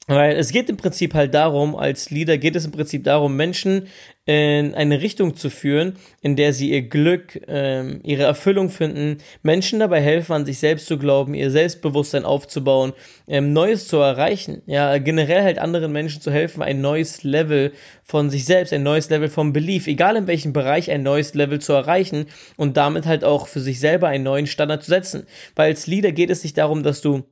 weil 0.09 0.37
es 0.37 0.53
geht 0.53 0.71
im 0.71 0.79
Prinzip 0.79 1.15
halt 1.15 1.35
darum, 1.35 1.77
als 1.77 2.11
Leader 2.11 2.39
geht 2.39 2.57
es 2.57 2.65
im 2.65 2.73
Prinzip 2.73 3.05
darum, 3.05 3.37
Menschen 3.37 3.89
in 4.25 4.75
eine 4.75 5.01
Richtung 5.01 5.37
zu 5.37 5.51
führen, 5.51 5.97
in 6.23 6.35
der 6.35 6.53
sie 6.53 6.71
ihr 6.71 6.83
Glück, 6.83 7.41
ähm, 7.47 8.01
ihre 8.05 8.25
Erfüllung 8.25 8.71
finden, 8.71 9.19
Menschen 9.43 9.81
dabei 9.81 10.01
helfen, 10.01 10.33
an 10.33 10.47
sich 10.47 10.59
selbst 10.59 10.87
zu 10.87 10.99
glauben, 10.99 11.35
ihr 11.35 11.51
Selbstbewusstsein 11.51 12.25
aufzubauen, 12.25 12.95
ähm, 13.27 13.53
Neues 13.53 13.87
zu 13.87 13.99
erreichen. 13.99 14.63
Ja, 14.67 14.99
generell 14.99 15.43
halt 15.43 15.59
anderen 15.59 15.93
Menschen 15.93 16.21
zu 16.21 16.31
helfen, 16.31 16.63
ein 16.63 16.81
neues 16.81 17.23
Level 17.23 17.73
von 18.03 18.31
sich 18.31 18.45
selbst, 18.45 18.73
ein 18.73 18.83
neues 18.83 19.11
Level 19.11 19.29
vom 19.29 19.53
Belief, 19.53 19.87
egal 19.87 20.17
in 20.17 20.27
welchem 20.27 20.53
Bereich, 20.55 20.91
ein 20.91 21.03
neues 21.03 21.35
Level 21.35 21.59
zu 21.59 21.75
erreichen 21.75 22.27
und 22.57 22.79
damit 22.79 23.07
halt 23.07 23.25
auch 23.25 23.47
für 23.47 23.61
sich 23.61 23.79
selber 23.79 24.09
einen 24.09 24.25
neuen 24.25 24.47
Standard 24.47 24.83
zu 24.83 24.91
setzen. 24.91 25.27
Weil 25.55 25.71
als 25.71 25.87
Leader 25.87 26.13
geht 26.13 26.31
es 26.31 26.43
nicht 26.43 26.57
darum, 26.57 26.83
dass 26.83 27.03
du 27.03 27.25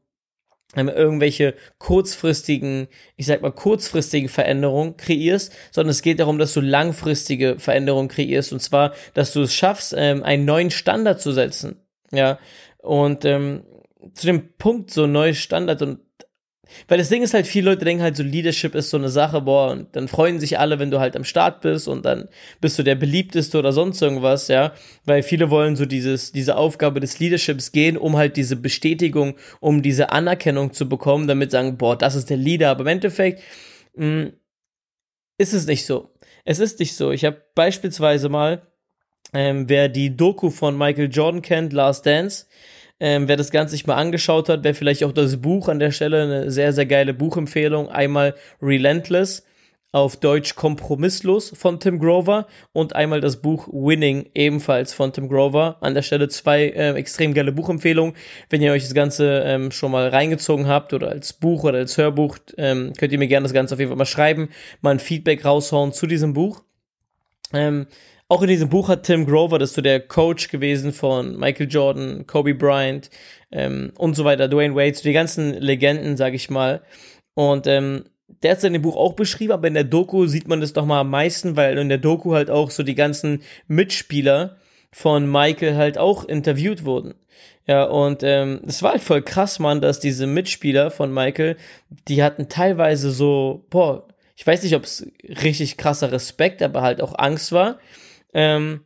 irgendwelche 0.75 1.55
kurzfristigen, 1.79 2.89
ich 3.17 3.27
sag 3.27 3.41
mal 3.41 3.53
kurzfristigen 3.53 4.29
Veränderungen 4.29 4.97
kreierst, 4.97 5.53
sondern 5.71 5.91
es 5.91 6.03
geht 6.03 6.21
darum, 6.21 6.39
dass 6.39 6.53
du 6.55 6.61
langfristige 6.61 7.59
Veränderungen 7.59 8.09
kreierst. 8.09 8.53
Und 8.53 8.61
zwar, 8.61 8.93
dass 9.15 9.33
du 9.33 9.43
es 9.43 9.55
schaffst, 9.55 9.95
ähm, 9.97 10.23
einen 10.23 10.45
neuen 10.45 10.71
Standard 10.71 11.21
zu 11.21 11.33
setzen, 11.33 11.81
ja? 12.11 12.39
Und 12.79 13.25
ähm, 13.25 13.65
zu 14.15 14.27
dem 14.27 14.55
Punkt 14.59 14.91
so 14.91 15.07
neues 15.07 15.39
Standard 15.39 15.83
und 15.83 16.01
weil 16.89 16.99
das 16.99 17.09
Ding 17.09 17.23
ist 17.23 17.35
halt, 17.35 17.47
viele 17.47 17.71
Leute 17.71 17.85
denken 17.85 18.03
halt 18.03 18.17
so, 18.17 18.23
Leadership 18.23 18.75
ist 18.75 18.91
so 18.91 18.97
eine 18.97 19.09
Sache, 19.09 19.41
boah, 19.41 19.71
und 19.71 19.95
dann 19.95 20.09
freuen 20.09 20.41
sich 20.41 20.59
alle, 20.59 20.79
wenn 20.79 20.91
du 20.91 21.01
halt 21.01 21.17
am 21.17 21.25
Start 21.25 21.61
bist 21.61 21.89
und 21.89 22.05
dann 22.05 22.29
bist 22.61 22.79
du 22.79 22.83
der 22.83 22.95
beliebteste 22.95 23.59
oder 23.59 23.73
sonst 23.73 24.03
irgendwas, 24.03 24.49
ja. 24.49 24.73
Weil 25.05 25.23
viele 25.23 25.51
wollen 25.51 25.77
so 25.77 25.87
dieses, 25.87 26.33
diese 26.33 26.57
Aufgabe 26.57 27.01
des 27.01 27.19
Leaderships 27.19 27.73
gehen, 27.73 27.97
um 27.97 28.17
halt 28.17 28.37
diese 28.37 28.57
Bestätigung, 28.57 29.37
um 29.61 29.83
diese 29.83 30.11
Anerkennung 30.11 30.73
zu 30.73 30.89
bekommen, 30.89 31.29
damit 31.29 31.51
sagen, 31.51 31.77
boah, 31.79 31.97
das 31.97 32.15
ist 32.15 32.31
der 32.31 32.37
Leader. 32.37 32.71
Aber 32.71 32.83
im 32.83 32.89
Endeffekt 32.89 33.43
mh, 33.95 34.07
mm, 34.07 34.33
ist 35.39 35.53
es 35.53 35.67
nicht 35.67 35.87
so. 35.87 36.11
Es 36.45 36.59
ist 36.61 36.79
nicht 36.79 36.95
so. 36.95 37.11
Ich 37.11 37.25
habe 37.25 37.43
beispielsweise 37.55 38.29
mal, 38.29 38.63
ähm, 39.33 39.69
wer 39.69 39.89
die 39.89 40.17
Doku 40.17 40.51
von 40.51 40.79
Michael 40.79 41.11
Jordan 41.11 41.43
kennt, 41.43 41.73
Last 41.73 42.07
Dance, 42.07 42.47
ähm, 43.01 43.29
wer 43.29 43.37
das 43.37 43.51
Ganze 43.51 43.73
sich 43.73 43.87
mal 43.87 43.97
angeschaut 43.97 44.49
hat, 44.49 44.65
wäre 44.65 44.75
vielleicht 44.75 45.05
auch 45.05 45.13
das 45.13 45.37
Buch 45.39 45.69
an 45.69 45.79
der 45.79 45.91
Stelle 45.91 46.23
eine 46.23 46.51
sehr, 46.51 46.73
sehr 46.73 46.87
geile 46.87 47.15
Buchempfehlung. 47.15 47.89
Einmal 47.89 48.35
Relentless, 48.63 49.45
auf 49.97 50.17
Deutsch 50.17 50.57
Kompromisslos 50.57 51.55
von 51.57 51.81
Tim 51.81 51.99
Grover 51.99 52.47
und 52.75 52.95
einmal 52.95 53.23
das 53.23 53.39
Buch 53.41 53.67
Winning 53.69 54.29
ebenfalls 54.35 54.93
von 54.93 55.11
Tim 55.15 55.27
Grover. 55.29 55.79
An 55.81 55.95
der 55.95 56.03
Stelle 56.03 56.29
zwei 56.29 56.65
äh, 56.69 56.93
extrem 56.93 57.33
geile 57.33 57.51
Buchempfehlungen. 57.51 58.15
Wenn 58.51 58.61
ihr 58.61 58.73
euch 58.73 58.83
das 58.83 58.93
Ganze 58.93 59.43
ähm, 59.47 59.71
schon 59.71 59.93
mal 59.93 60.09
reingezogen 60.09 60.67
habt 60.67 60.93
oder 60.93 61.09
als 61.09 61.33
Buch 61.33 61.65
oder 61.65 61.79
als 61.79 61.97
Hörbuch, 61.97 62.37
ähm, 62.59 62.93
könnt 62.99 63.13
ihr 63.13 63.19
mir 63.19 63.27
gerne 63.27 63.45
das 63.45 63.55
Ganze 63.55 63.73
auf 63.73 63.79
jeden 63.79 63.89
Fall 63.91 63.97
mal 63.97 64.05
schreiben, 64.05 64.51
mal 64.83 64.91
ein 64.91 64.99
Feedback 64.99 65.47
raushauen 65.47 65.95
zu 65.95 66.07
diesem 66.07 66.35
Buch. 66.35 66.63
Ähm, 67.55 67.87
auch 68.29 68.43
in 68.43 68.49
diesem 68.49 68.69
Buch 68.69 68.89
hat 68.89 69.05
Tim 69.05 69.27
Grover, 69.27 69.59
das 69.59 69.71
ist 69.71 69.77
so 69.77 69.83
der 69.83 70.01
Coach 70.01 70.49
gewesen 70.49 70.93
von 70.93 71.39
Michael 71.39 71.69
Jordan, 71.69 72.27
Kobe 72.27 72.55
Bryant 72.55 73.11
ähm, 73.53 73.93
und 73.99 74.17
so 74.17 74.25
weiter, 74.25 74.49
Dwayne 74.49 74.75
Wade, 74.75 74.95
so 74.95 75.03
die 75.03 75.13
ganzen 75.13 75.55
Legenden, 75.55 76.17
sag 76.17 76.35
ich 76.35 76.51
mal. 76.51 76.83
Und 77.35 77.67
ähm, 77.67 78.05
der 78.43 78.53
hat 78.53 78.59
es 78.59 78.65
in 78.65 78.73
dem 78.73 78.83
Buch 78.83 78.97
auch 78.97 79.13
beschrieben, 79.13 79.53
aber 79.53 79.69
in 79.69 79.75
der 79.75 79.85
Doku 79.85 80.27
sieht 80.27 80.49
man 80.49 80.61
das 80.61 80.73
doch 80.73 80.85
mal 80.85 81.01
am 81.01 81.11
meisten, 81.11 81.57
weil 81.57 81.79
in 81.79 81.89
der 81.89 81.99
Doku 81.99 82.35
halt 82.35 82.51
auch 82.51 82.71
so 82.71 82.83
die 82.83 82.97
ganzen 82.97 83.43
Mitspieler 83.69 84.57
von 84.91 85.31
Michael 85.31 85.77
halt 85.77 85.99
auch 85.99 86.25
interviewt 86.25 86.85
wurden. 86.85 87.15
Ja, 87.67 87.85
und 87.85 88.23
ähm, 88.23 88.61
es 88.67 88.83
war 88.83 88.93
halt 88.93 89.03
voll 89.03 89.23
krass, 89.23 89.59
Mann, 89.59 89.81
dass 89.81 90.01
diese 90.01 90.27
Mitspieler 90.27 90.91
von 90.91 91.13
Michael, 91.13 91.57
die 92.09 92.23
hatten 92.23 92.49
teilweise 92.49 93.11
so, 93.11 93.67
boah, 93.71 94.07
ich 94.37 94.47
weiß 94.47 94.63
nicht, 94.63 94.77
ob 94.77 94.85
es 94.85 95.07
richtig 95.43 95.77
krasser 95.77 96.13
Respekt, 96.13 96.63
aber 96.63 96.83
halt 96.83 97.01
auch 97.01 97.15
Angst 97.19 97.53
war. 97.53 97.79
Ähm, 98.37 98.85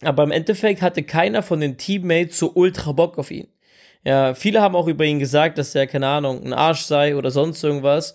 aber 0.00 0.22
im 0.24 0.30
Endeffekt 0.30 0.80
hatte 0.80 1.02
keiner 1.02 1.42
von 1.42 1.60
den 1.60 1.76
Teammates 1.76 2.38
so 2.38 2.52
ultra 2.54 2.92
Bock 2.92 3.18
auf 3.18 3.30
ihn. 3.30 3.48
Ja, 4.04 4.34
viele 4.34 4.62
haben 4.62 4.74
auch 4.74 4.86
über 4.86 5.04
ihn 5.04 5.18
gesagt, 5.18 5.58
dass 5.58 5.74
er, 5.74 5.86
keine 5.86 6.06
Ahnung, 6.08 6.42
ein 6.42 6.54
Arsch 6.54 6.82
sei 6.82 7.14
oder 7.14 7.30
sonst 7.30 7.62
irgendwas. 7.62 8.14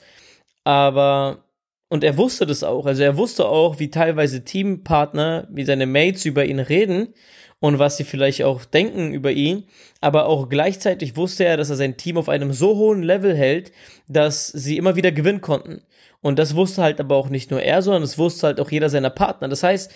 Aber, 0.64 1.44
und 1.90 2.04
er 2.04 2.18
wusste 2.18 2.48
das 2.48 2.64
auch. 2.64 2.88
Also 2.88 3.04
er 3.04 3.18
wusste 3.18 3.46
auch, 3.46 3.80
wie 3.80 3.92
teilweise 3.92 4.44
Teampartner, 4.44 5.48
wie 5.52 5.66
seine 5.66 5.86
Mates 5.86 6.26
über 6.26 6.44
ihn 6.46 6.60
reden 6.60 7.14
und 7.60 7.78
was 7.78 7.98
sie 7.98 8.06
vielleicht 8.06 8.44
auch 8.44 8.66
denken 8.66 9.14
über 9.14 9.32
ihn. 9.32 9.68
Aber 10.02 10.26
auch 10.26 10.50
gleichzeitig 10.50 11.16
wusste 11.18 11.46
er, 11.46 11.58
dass 11.58 11.70
er 11.70 11.76
sein 11.76 11.98
Team 11.98 12.18
auf 12.18 12.30
einem 12.30 12.52
so 12.54 12.78
hohen 12.78 13.04
Level 13.04 13.36
hält, 13.36 13.72
dass 14.08 14.48
sie 14.48 14.78
immer 14.78 14.96
wieder 14.96 15.12
gewinnen 15.12 15.42
konnten. 15.42 15.84
Und 16.22 16.40
das 16.40 16.56
wusste 16.56 16.82
halt 16.82 17.02
aber 17.02 17.18
auch 17.18 17.30
nicht 17.30 17.52
nur 17.52 17.62
er, 17.62 17.82
sondern 17.82 18.02
es 18.02 18.18
wusste 18.18 18.48
halt 18.48 18.62
auch 18.62 18.72
jeder 18.72 18.90
seiner 18.90 19.10
Partner. 19.10 19.50
Das 19.50 19.62
heißt, 19.62 19.92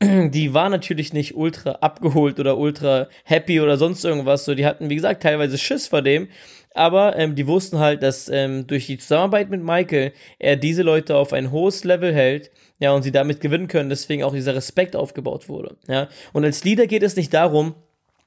die 0.02 0.52
war 0.52 0.68
natürlich 0.68 1.12
nicht 1.12 1.36
ultra 1.36 1.72
abgeholt 1.72 2.38
oder 2.38 2.58
ultra 2.58 3.08
happy 3.24 3.60
oder 3.60 3.76
sonst 3.76 4.04
irgendwas. 4.04 4.44
So, 4.44 4.54
die 4.54 4.66
hatten, 4.66 4.90
wie 4.90 4.94
gesagt, 4.94 5.22
teilweise 5.22 5.58
Schiss 5.58 5.88
vor 5.88 6.02
dem. 6.02 6.28
Aber 6.74 7.16
ähm, 7.16 7.34
die 7.34 7.46
wussten 7.46 7.78
halt, 7.78 8.02
dass 8.02 8.28
ähm, 8.28 8.66
durch 8.66 8.86
die 8.86 8.98
Zusammenarbeit 8.98 9.48
mit 9.48 9.62
Michael 9.62 10.12
er 10.38 10.56
diese 10.56 10.82
Leute 10.82 11.16
auf 11.16 11.32
ein 11.32 11.50
hohes 11.50 11.84
Level 11.84 12.12
hält, 12.12 12.50
ja, 12.78 12.92
und 12.92 13.02
sie 13.02 13.12
damit 13.12 13.40
gewinnen 13.40 13.68
können, 13.68 13.88
deswegen 13.88 14.22
auch 14.22 14.34
dieser 14.34 14.54
Respekt 14.54 14.94
aufgebaut 14.94 15.48
wurde. 15.48 15.76
Ja. 15.88 16.08
Und 16.34 16.44
als 16.44 16.64
Leader 16.64 16.86
geht 16.86 17.02
es 17.02 17.16
nicht 17.16 17.32
darum, 17.32 17.74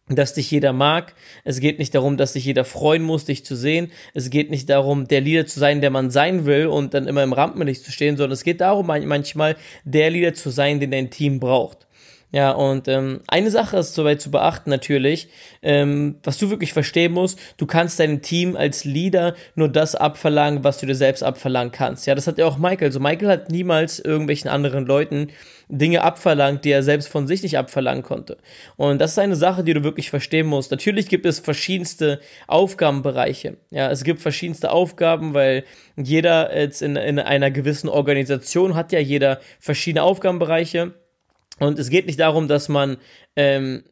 dass 0.10 0.34
dich 0.34 0.50
jeder 0.50 0.74
mag. 0.74 1.14
Es 1.44 1.60
geht 1.60 1.80
nicht 1.80 1.94
darum, 1.94 2.18
dass 2.18 2.34
sich 2.34 2.46
jeder 2.46 2.66
freuen 2.66 3.04
muss, 3.04 3.26
dich 3.26 3.46
zu 3.46 3.56
sehen. 3.56 3.92
Es 4.14 4.30
geht 4.30 4.50
nicht 4.50 4.70
darum, 4.70 5.08
der 5.08 5.22
Leader 5.22 5.46
zu 5.46 5.60
sein, 5.60 5.82
der 5.82 5.92
man 5.92 6.10
sein 6.10 6.46
will 6.46 6.68
und 6.68 6.94
dann 6.94 7.08
immer 7.08 7.24
im 7.24 7.34
Rampenlicht 7.34 7.84
zu 7.84 7.92
stehen, 7.92 8.18
sondern 8.18 8.34
es 8.34 8.44
geht 8.44 8.62
darum, 8.62 8.88
manchmal 8.88 9.56
der 9.84 10.10
Leader 10.10 10.34
zu 10.34 10.50
sein, 10.50 10.80
den 10.80 10.92
dein 10.92 11.10
Team 11.10 11.40
braucht. 11.40 11.89
Ja, 12.32 12.52
und 12.52 12.88
ähm, 12.88 13.22
eine 13.28 13.50
Sache 13.50 13.78
ist 13.78 13.96
soweit 13.96 14.22
zu 14.22 14.30
beachten 14.30 14.70
natürlich, 14.70 15.30
ähm, 15.64 16.18
was 16.24 16.38
du 16.38 16.52
wirklich 16.52 16.74
verstehen 16.74 17.12
musst, 17.12 17.40
du 17.58 17.66
kannst 17.66 18.00
deinem 18.00 18.22
Team 18.22 18.56
als 18.56 18.86
Leader 18.86 19.34
nur 19.56 19.68
das 19.68 19.96
abverlangen, 19.96 20.64
was 20.64 20.78
du 20.78 20.86
dir 20.86 20.96
selbst 20.96 21.24
abverlangen 21.24 21.72
kannst. 21.72 22.06
Ja, 22.06 22.14
das 22.14 22.28
hat 22.28 22.38
ja 22.38 22.46
auch 22.46 22.60
Michael. 22.60 22.90
Also 22.90 23.00
Michael 23.00 23.30
hat 23.30 23.50
niemals 23.50 24.00
irgendwelchen 24.00 24.50
anderen 24.50 24.86
Leuten 24.86 25.30
Dinge 25.70 26.04
abverlangt, 26.04 26.66
die 26.66 26.72
er 26.72 26.84
selbst 26.84 27.10
von 27.10 27.28
sich 27.28 27.42
nicht 27.44 27.58
abverlangen 27.58 28.04
konnte. 28.04 28.38
Und 28.76 29.00
das 29.00 29.12
ist 29.12 29.20
eine 29.20 29.36
Sache, 29.36 29.64
die 29.64 29.74
du 29.74 29.84
wirklich 29.84 30.10
verstehen 30.10 30.48
musst. 30.48 30.72
Natürlich 30.72 31.08
gibt 31.08 31.26
es 31.26 31.40
verschiedenste 31.40 32.20
Aufgabenbereiche. 32.48 33.58
Ja, 33.70 33.90
es 33.90 34.04
gibt 34.04 34.20
verschiedenste 34.20 34.72
Aufgaben, 34.72 35.34
weil 35.34 35.64
jeder 35.96 36.56
jetzt 36.56 36.82
in, 36.82 36.96
in 36.96 37.20
einer 37.20 37.52
gewissen 37.52 37.88
Organisation 37.88 38.76
hat 38.76 38.92
ja 38.92 39.00
jeder 39.00 39.40
verschiedene 39.60 40.04
Aufgabenbereiche. 40.04 40.94
Und 41.60 41.80
es 41.80 41.90
geht 41.90 42.06
nicht 42.06 42.20
darum, 42.20 42.48
dass 42.48 42.70
man 42.70 42.98
ähm, 43.36 43.84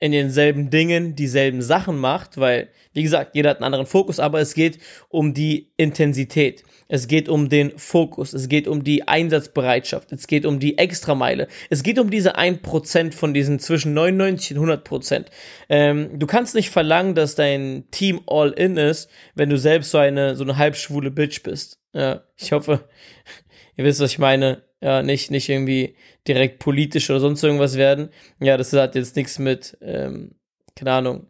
in 0.00 0.12
denselben 0.12 0.70
Dingen 0.70 1.14
dieselben 1.14 1.62
Sachen 1.62 1.98
macht, 1.98 2.38
weil, 2.38 2.70
wie 2.92 3.02
gesagt, 3.02 3.34
jeder 3.34 3.50
hat 3.50 3.58
einen 3.58 3.64
anderen 3.64 3.86
Fokus, 3.86 4.18
aber 4.18 4.40
es 4.40 4.54
geht 4.54 4.78
um 5.08 5.34
die 5.34 5.72
Intensität. 5.76 6.64
Es 6.92 7.06
geht 7.06 7.28
um 7.28 7.48
den 7.48 7.78
Fokus, 7.78 8.32
es 8.32 8.48
geht 8.48 8.66
um 8.66 8.82
die 8.82 9.06
Einsatzbereitschaft, 9.06 10.10
es 10.10 10.26
geht 10.26 10.44
um 10.44 10.58
die 10.58 10.76
Extrameile, 10.76 11.46
es 11.70 11.84
geht 11.84 12.00
um 12.00 12.10
diese 12.10 12.36
1% 12.36 13.12
von 13.12 13.32
diesen 13.32 13.60
zwischen 13.60 13.94
99 13.94 14.58
und 14.58 14.68
100%. 14.68 15.26
Ähm, 15.68 16.18
du 16.18 16.26
kannst 16.26 16.56
nicht 16.56 16.70
verlangen, 16.70 17.14
dass 17.14 17.36
dein 17.36 17.84
Team 17.92 18.20
all 18.26 18.50
in 18.50 18.76
ist, 18.76 19.08
wenn 19.36 19.50
du 19.50 19.56
selbst 19.56 19.92
so 19.92 19.98
eine, 19.98 20.34
so 20.34 20.42
eine 20.42 20.56
halbschwule 20.56 21.12
Bitch 21.12 21.44
bist. 21.44 21.78
Ja, 21.94 22.24
ich 22.36 22.50
hoffe, 22.50 22.88
ihr 23.76 23.84
wisst, 23.84 24.00
was 24.00 24.10
ich 24.10 24.18
meine. 24.18 24.62
Ja, 24.82 25.02
nicht, 25.02 25.30
nicht 25.30 25.48
irgendwie 25.48 25.94
direkt 26.26 26.58
politisch 26.58 27.10
oder 27.10 27.20
sonst 27.20 27.44
irgendwas 27.44 27.76
werden. 27.76 28.08
Ja, 28.40 28.56
das 28.56 28.72
hat 28.72 28.94
jetzt 28.94 29.14
nichts 29.14 29.38
mit, 29.38 29.76
ähm, 29.82 30.36
keine 30.74 30.92
Ahnung, 30.92 31.26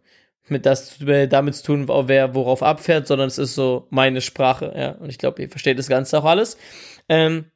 mit 0.51 0.67
das 0.67 0.97
damit 1.29 1.55
zu 1.55 1.65
tun, 1.65 1.89
wer 1.89 2.35
worauf 2.35 2.63
abfährt, 2.63 3.07
sondern 3.07 3.29
es 3.29 3.39
ist 3.39 3.55
so 3.55 3.87
meine 3.91 4.21
Sprache, 4.21 4.73
ja. 4.77 4.91
Und 4.93 5.11
ich 5.11 5.19
glaube, 5.19 5.43
ihr 5.43 5.49
versteht 5.49 5.79
das 5.79 5.89
Ganze 5.89 6.19
auch 6.19 6.25
alles. 6.25 6.57
Ähm, 7.09 7.47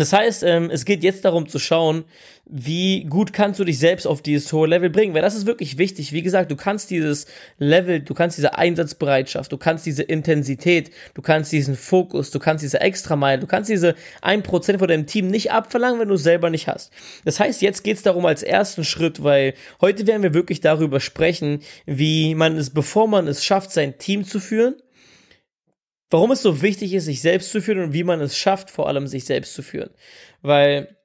das 0.00 0.12
heißt, 0.12 0.42
ähm, 0.42 0.70
es 0.70 0.84
geht 0.84 1.02
jetzt 1.02 1.24
darum 1.24 1.48
zu 1.48 1.58
schauen, 1.58 2.04
wie 2.52 3.04
gut 3.04 3.32
kannst 3.32 3.60
du 3.60 3.64
dich 3.64 3.78
selbst 3.78 4.06
auf 4.06 4.22
dieses 4.22 4.52
hohe 4.52 4.66
Level 4.66 4.90
bringen, 4.90 5.14
weil 5.14 5.22
das 5.22 5.36
ist 5.36 5.46
wirklich 5.46 5.78
wichtig. 5.78 6.12
Wie 6.12 6.22
gesagt, 6.22 6.50
du 6.50 6.56
kannst 6.56 6.90
dieses 6.90 7.26
Level, 7.58 8.00
du 8.00 8.12
kannst 8.12 8.38
diese 8.38 8.58
Einsatzbereitschaft, 8.58 9.52
du 9.52 9.56
kannst 9.56 9.86
diese 9.86 10.02
Intensität, 10.02 10.90
du 11.14 11.22
kannst 11.22 11.52
diesen 11.52 11.76
Fokus, 11.76 12.32
du 12.32 12.40
kannst 12.40 12.64
diese 12.64 12.80
Extrameile, 12.80 13.40
du 13.40 13.46
kannst 13.46 13.70
diese 13.70 13.94
1% 14.22 14.78
von 14.78 14.88
deinem 14.88 15.06
Team 15.06 15.28
nicht 15.28 15.52
abverlangen, 15.52 16.00
wenn 16.00 16.08
du 16.08 16.14
es 16.14 16.24
selber 16.24 16.50
nicht 16.50 16.66
hast. 16.66 16.90
Das 17.24 17.38
heißt, 17.38 17.62
jetzt 17.62 17.84
geht 17.84 17.98
es 17.98 18.02
darum 18.02 18.26
als 18.26 18.42
ersten 18.42 18.84
Schritt, 18.84 19.22
weil 19.22 19.54
heute 19.80 20.06
werden 20.08 20.24
wir 20.24 20.34
wirklich 20.34 20.60
darüber 20.60 20.98
sprechen, 20.98 21.60
wie 21.86 22.34
man 22.34 22.56
es, 22.56 22.70
bevor 22.70 23.06
man 23.06 23.28
es 23.28 23.44
schafft, 23.44 23.70
sein 23.70 23.98
Team 23.98 24.24
zu 24.24 24.40
führen, 24.40 24.74
warum 26.10 26.32
es 26.32 26.42
so 26.42 26.62
wichtig 26.62 26.92
ist, 26.92 27.06
sich 27.06 27.22
selbst 27.22 27.50
zu 27.50 27.62
führen 27.62 27.80
und 27.80 27.92
wie 27.92 28.04
man 28.04 28.20
es 28.20 28.36
schafft, 28.36 28.70
vor 28.70 28.88
allem 28.88 29.06
sich 29.06 29.24
selbst 29.24 29.54
zu 29.54 29.62
führen. 29.62 29.90
Weil 30.42 30.96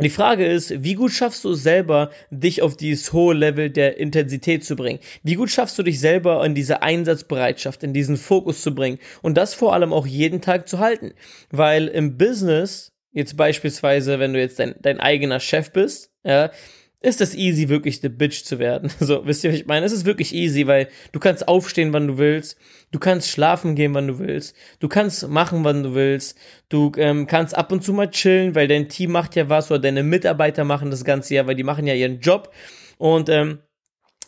die 0.00 0.10
Frage 0.10 0.46
ist, 0.46 0.84
wie 0.84 0.94
gut 0.94 1.10
schaffst 1.10 1.44
du 1.44 1.50
es 1.50 1.64
selber, 1.64 2.10
dich 2.30 2.62
auf 2.62 2.76
dieses 2.76 3.12
hohe 3.12 3.34
Level 3.34 3.68
der 3.68 3.98
Intensität 3.98 4.64
zu 4.64 4.76
bringen? 4.76 5.00
Wie 5.24 5.34
gut 5.34 5.50
schaffst 5.50 5.76
du 5.76 5.82
dich 5.82 5.98
selber 5.98 6.44
in 6.46 6.54
diese 6.54 6.82
Einsatzbereitschaft, 6.82 7.82
in 7.82 7.92
diesen 7.92 8.16
Fokus 8.16 8.62
zu 8.62 8.74
bringen 8.74 8.98
und 9.22 9.36
das 9.36 9.54
vor 9.54 9.74
allem 9.74 9.92
auch 9.92 10.06
jeden 10.06 10.40
Tag 10.40 10.68
zu 10.68 10.78
halten? 10.78 11.14
Weil 11.50 11.88
im 11.88 12.16
Business, 12.16 12.92
jetzt 13.10 13.36
beispielsweise, 13.36 14.20
wenn 14.20 14.32
du 14.32 14.38
jetzt 14.38 14.60
dein, 14.60 14.76
dein 14.80 15.00
eigener 15.00 15.40
Chef 15.40 15.72
bist, 15.72 16.12
ja, 16.22 16.52
ist 17.00 17.20
das 17.20 17.34
easy, 17.34 17.68
wirklich 17.68 18.02
eine 18.02 18.10
Bitch 18.10 18.44
zu 18.44 18.58
werden. 18.58 18.90
So, 18.98 19.24
wisst 19.24 19.44
ihr, 19.44 19.50
was 19.50 19.60
ich 19.60 19.66
meine? 19.66 19.86
Es 19.86 19.92
ist 19.92 20.04
wirklich 20.04 20.34
easy, 20.34 20.66
weil 20.66 20.88
du 21.12 21.20
kannst 21.20 21.46
aufstehen, 21.46 21.92
wann 21.92 22.08
du 22.08 22.18
willst. 22.18 22.58
Du 22.90 22.98
kannst 22.98 23.28
schlafen 23.28 23.76
gehen, 23.76 23.94
wann 23.94 24.08
du 24.08 24.18
willst. 24.18 24.56
Du 24.80 24.88
kannst 24.88 25.28
machen, 25.28 25.64
wann 25.64 25.82
du 25.82 25.94
willst. 25.94 26.36
Du 26.68 26.92
ähm, 26.96 27.26
kannst 27.26 27.56
ab 27.56 27.70
und 27.70 27.84
zu 27.84 27.92
mal 27.92 28.10
chillen, 28.10 28.54
weil 28.54 28.66
dein 28.66 28.88
Team 28.88 29.12
macht 29.12 29.36
ja 29.36 29.48
was 29.48 29.70
oder 29.70 29.80
deine 29.80 30.02
Mitarbeiter 30.02 30.64
machen 30.64 30.90
das 30.90 31.04
ganze 31.04 31.34
Jahr, 31.34 31.46
weil 31.46 31.54
die 31.54 31.62
machen 31.62 31.86
ja 31.86 31.94
ihren 31.94 32.20
Job. 32.20 32.52
Und 32.98 33.28
ähm, 33.28 33.60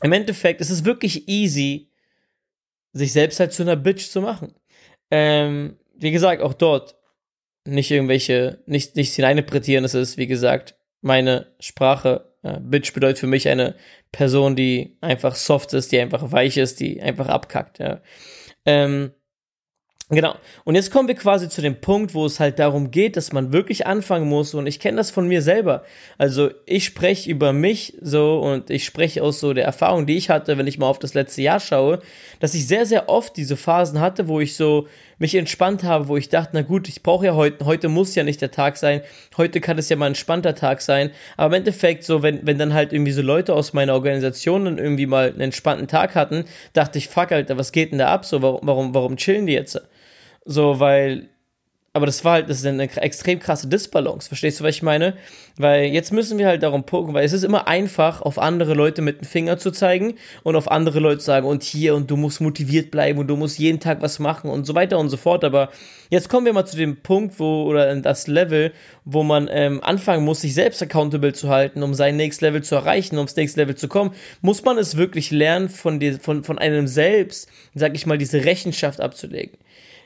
im 0.02 0.12
Endeffekt 0.12 0.60
ist 0.60 0.70
es 0.70 0.84
wirklich 0.84 1.28
easy, 1.28 1.90
sich 2.92 3.12
selbst 3.12 3.40
halt 3.40 3.52
zu 3.52 3.62
einer 3.62 3.76
Bitch 3.76 4.08
zu 4.08 4.20
machen. 4.20 4.54
Ähm, 5.10 5.76
wie 5.96 6.12
gesagt, 6.12 6.40
auch 6.40 6.54
dort 6.54 6.96
nicht 7.66 7.90
irgendwelche, 7.90 8.62
nicht, 8.66 8.96
nicht 8.96 9.12
hineininterpretieren, 9.14 9.82
das 9.82 9.94
ist, 9.94 10.16
wie 10.16 10.26
gesagt, 10.26 10.76
meine 11.02 11.54
Sprache 11.60 12.29
Bitch 12.42 12.92
bedeutet 12.94 13.18
für 13.18 13.26
mich 13.26 13.48
eine 13.48 13.74
Person, 14.12 14.56
die 14.56 14.96
einfach 15.00 15.34
soft 15.34 15.72
ist, 15.74 15.92
die 15.92 16.00
einfach 16.00 16.32
weich 16.32 16.56
ist, 16.56 16.80
die 16.80 17.00
einfach 17.02 17.28
abkackt, 17.28 17.78
ja. 17.78 18.00
Ähm, 18.64 19.12
Genau. 20.12 20.34
Und 20.64 20.74
jetzt 20.74 20.90
kommen 20.90 21.06
wir 21.06 21.14
quasi 21.14 21.48
zu 21.48 21.62
dem 21.62 21.80
Punkt, 21.80 22.14
wo 22.14 22.26
es 22.26 22.40
halt 22.40 22.58
darum 22.58 22.90
geht, 22.90 23.16
dass 23.16 23.32
man 23.32 23.52
wirklich 23.52 23.86
anfangen 23.86 24.28
muss. 24.28 24.54
Und 24.54 24.66
ich 24.66 24.80
kenne 24.80 24.96
das 24.96 25.12
von 25.12 25.28
mir 25.28 25.40
selber. 25.40 25.84
Also 26.18 26.50
ich 26.66 26.84
spreche 26.84 27.30
über 27.30 27.52
mich 27.52 27.96
so 28.00 28.40
und 28.40 28.70
ich 28.70 28.84
spreche 28.84 29.22
aus 29.22 29.38
so 29.38 29.54
der 29.54 29.64
Erfahrung, 29.64 30.06
die 30.06 30.16
ich 30.16 30.28
hatte, 30.28 30.58
wenn 30.58 30.66
ich 30.66 30.78
mal 30.78 30.88
auf 30.88 30.98
das 30.98 31.14
letzte 31.14 31.42
Jahr 31.42 31.60
schaue, 31.60 32.00
dass 32.40 32.54
ich 32.54 32.66
sehr, 32.66 32.86
sehr 32.86 33.08
oft 33.08 33.36
diese 33.36 33.56
Phasen 33.56 34.00
hatte, 34.00 34.26
wo 34.26 34.40
ich 34.40 34.56
so 34.56 34.88
mich 35.20 35.34
entspannt 35.34 35.84
habe, 35.84 36.08
wo 36.08 36.16
ich 36.16 36.30
dachte, 36.30 36.50
na 36.54 36.62
gut, 36.62 36.88
ich 36.88 37.02
brauche 37.02 37.26
ja 37.26 37.34
heute, 37.34 37.66
heute 37.66 37.88
muss 37.88 38.14
ja 38.14 38.24
nicht 38.24 38.40
der 38.40 38.50
Tag 38.50 38.78
sein, 38.78 39.02
heute 39.36 39.60
kann 39.60 39.78
es 39.78 39.88
ja 39.90 39.96
mal 39.96 40.06
ein 40.06 40.12
entspannter 40.12 40.54
Tag 40.54 40.80
sein. 40.80 41.10
Aber 41.36 41.54
im 41.54 41.60
Endeffekt, 41.60 42.04
so, 42.04 42.22
wenn, 42.22 42.44
wenn 42.46 42.58
dann 42.58 42.72
halt 42.74 42.92
irgendwie 42.92 43.12
so 43.12 43.22
Leute 43.22 43.54
aus 43.54 43.74
meiner 43.74 43.92
Organisation 43.92 44.64
dann 44.64 44.78
irgendwie 44.78 45.06
mal 45.06 45.28
einen 45.28 45.42
entspannten 45.42 45.86
Tag 45.86 46.14
hatten, 46.14 46.46
dachte 46.72 46.98
ich, 46.98 47.08
fuck, 47.08 47.32
Alter, 47.32 47.58
was 47.58 47.70
geht 47.70 47.92
denn 47.92 47.98
da 47.98 48.08
ab? 48.08 48.24
So, 48.24 48.40
warum, 48.40 48.60
warum, 48.62 48.94
warum 48.94 49.16
chillen 49.16 49.46
die 49.46 49.52
jetzt? 49.52 49.80
So, 50.46 50.80
weil 50.80 51.28
aber 51.92 52.06
das 52.06 52.24
war 52.24 52.34
halt, 52.34 52.48
das 52.48 52.58
ist 52.58 52.66
eine 52.66 52.84
extrem 52.84 53.40
krasse 53.40 53.66
Disbalance. 53.66 54.28
Verstehst 54.28 54.60
du, 54.60 54.64
was 54.64 54.76
ich 54.76 54.82
meine? 54.82 55.14
Weil 55.58 55.86
jetzt 55.86 56.12
müssen 56.12 56.38
wir 56.38 56.46
halt 56.46 56.62
darum 56.62 56.86
gucken, 56.86 57.14
weil 57.14 57.24
es 57.24 57.32
ist 57.32 57.42
immer 57.42 57.66
einfach, 57.66 58.22
auf 58.22 58.38
andere 58.38 58.74
Leute 58.74 59.02
mit 59.02 59.20
dem 59.20 59.24
Finger 59.26 59.58
zu 59.58 59.72
zeigen 59.72 60.14
und 60.44 60.54
auf 60.54 60.70
andere 60.70 61.00
Leute 61.00 61.18
zu 61.18 61.26
sagen, 61.26 61.48
und 61.48 61.64
hier, 61.64 61.96
und 61.96 62.08
du 62.08 62.16
musst 62.16 62.40
motiviert 62.40 62.92
bleiben 62.92 63.18
und 63.18 63.26
du 63.26 63.34
musst 63.34 63.58
jeden 63.58 63.80
Tag 63.80 64.02
was 64.02 64.20
machen 64.20 64.50
und 64.50 64.66
so 64.66 64.76
weiter 64.76 65.00
und 65.00 65.08
so 65.08 65.16
fort. 65.16 65.42
Aber 65.42 65.70
jetzt 66.10 66.28
kommen 66.28 66.46
wir 66.46 66.52
mal 66.52 66.64
zu 66.64 66.76
dem 66.76 67.02
Punkt, 67.02 67.40
wo, 67.40 67.64
oder 67.64 67.92
das 67.96 68.28
Level, 68.28 68.72
wo 69.04 69.24
man 69.24 69.48
ähm, 69.50 69.82
anfangen 69.82 70.24
muss, 70.24 70.42
sich 70.42 70.54
selbst 70.54 70.80
accountable 70.80 71.32
zu 71.32 71.48
halten, 71.48 71.82
um 71.82 71.94
sein 71.94 72.16
nächstes 72.16 72.42
Level 72.42 72.62
zu 72.62 72.76
erreichen, 72.76 73.16
ums 73.16 73.34
nächste 73.34 73.62
Level 73.62 73.74
zu 73.74 73.88
kommen, 73.88 74.14
muss 74.42 74.64
man 74.64 74.78
es 74.78 74.96
wirklich 74.96 75.32
lernen, 75.32 75.68
von, 75.68 75.98
dir, 75.98 76.20
von, 76.20 76.44
von 76.44 76.56
einem 76.56 76.86
selbst, 76.86 77.48
sag 77.74 77.96
ich 77.96 78.06
mal, 78.06 78.16
diese 78.16 78.44
Rechenschaft 78.44 79.00
abzulegen. 79.00 79.58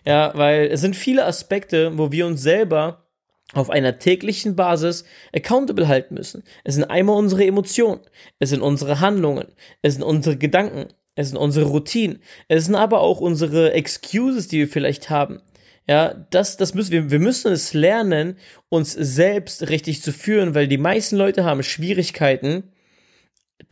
Ja, 0.04 0.32
weil 0.34 0.66
es 0.66 0.80
sind 0.80 0.96
viele 0.96 1.24
Aspekte, 1.24 1.96
wo 1.96 2.12
wir 2.12 2.26
uns 2.26 2.42
selber 2.42 3.04
auf 3.52 3.70
einer 3.70 3.98
täglichen 3.98 4.56
Basis 4.56 5.04
accountable 5.34 5.88
halten 5.88 6.14
müssen. 6.14 6.42
Es 6.64 6.74
sind 6.74 6.84
einmal 6.84 7.16
unsere 7.16 7.44
Emotionen, 7.44 8.00
es 8.38 8.50
sind 8.50 8.62
unsere 8.62 9.00
Handlungen, 9.00 9.46
es 9.82 9.94
sind 9.94 10.02
unsere 10.02 10.36
Gedanken, 10.36 10.88
es 11.14 11.28
sind 11.28 11.38
unsere 11.38 11.66
Routinen, 11.66 12.20
es 12.48 12.66
sind 12.66 12.74
aber 12.74 13.00
auch 13.00 13.20
unsere 13.20 13.72
Excuses, 13.72 14.48
die 14.48 14.58
wir 14.58 14.68
vielleicht 14.68 15.10
haben. 15.10 15.40
Ja, 15.86 16.14
das, 16.30 16.56
das 16.56 16.74
müssen 16.74 16.92
wir, 16.92 17.10
wir 17.10 17.18
müssen 17.18 17.52
es 17.52 17.74
lernen, 17.74 18.38
uns 18.70 18.92
selbst 18.92 19.68
richtig 19.68 20.02
zu 20.02 20.12
führen, 20.12 20.54
weil 20.54 20.66
die 20.66 20.78
meisten 20.78 21.16
Leute 21.16 21.44
haben 21.44 21.62
Schwierigkeiten, 21.62 22.72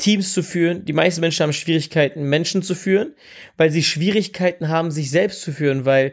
Teams 0.03 0.33
zu 0.33 0.43
führen. 0.43 0.85
Die 0.85 0.93
meisten 0.93 1.21
Menschen 1.21 1.45
haben 1.45 1.53
Schwierigkeiten, 1.53 2.25
Menschen 2.25 2.63
zu 2.63 2.75
führen, 2.75 3.15
weil 3.57 3.71
sie 3.71 3.85
Schwierigkeiten 3.85 4.69
haben, 4.69 4.91
sich 4.91 5.13
selbst 5.13 5.43
zu 5.43 5.53
führen, 5.53 5.85
weil 5.85 6.13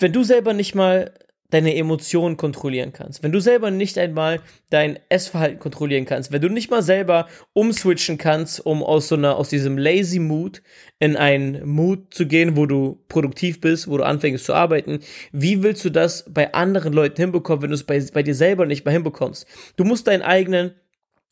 wenn 0.00 0.14
du 0.14 0.24
selber 0.24 0.54
nicht 0.54 0.74
mal 0.74 1.12
deine 1.50 1.76
Emotionen 1.76 2.38
kontrollieren 2.38 2.94
kannst, 2.94 3.22
wenn 3.22 3.30
du 3.30 3.40
selber 3.40 3.70
nicht 3.70 3.98
einmal 3.98 4.40
dein 4.70 4.98
Essverhalten 5.10 5.58
kontrollieren 5.58 6.06
kannst, 6.06 6.32
wenn 6.32 6.40
du 6.40 6.48
nicht 6.48 6.70
mal 6.70 6.82
selber 6.82 7.28
umswitchen 7.52 8.16
kannst, 8.16 8.64
um 8.64 8.82
aus 8.82 9.08
so 9.08 9.16
einer, 9.16 9.36
aus 9.36 9.50
diesem 9.50 9.76
lazy 9.76 10.18
Mood 10.18 10.62
in 10.98 11.14
einen 11.14 11.68
Mood 11.68 12.14
zu 12.14 12.26
gehen, 12.26 12.56
wo 12.56 12.64
du 12.64 13.04
produktiv 13.08 13.60
bist, 13.60 13.86
wo 13.86 13.98
du 13.98 14.06
anfängst 14.06 14.46
zu 14.46 14.54
arbeiten, 14.54 15.00
wie 15.30 15.62
willst 15.62 15.84
du 15.84 15.90
das 15.90 16.24
bei 16.32 16.54
anderen 16.54 16.94
Leuten 16.94 17.20
hinbekommen, 17.20 17.64
wenn 17.64 17.70
du 17.70 17.76
es 17.76 17.84
bei, 17.84 18.02
bei 18.14 18.22
dir 18.22 18.34
selber 18.34 18.64
nicht 18.64 18.86
mal 18.86 18.92
hinbekommst? 18.92 19.46
Du 19.76 19.84
musst 19.84 20.06
deinen 20.06 20.22
eigenen, 20.22 20.72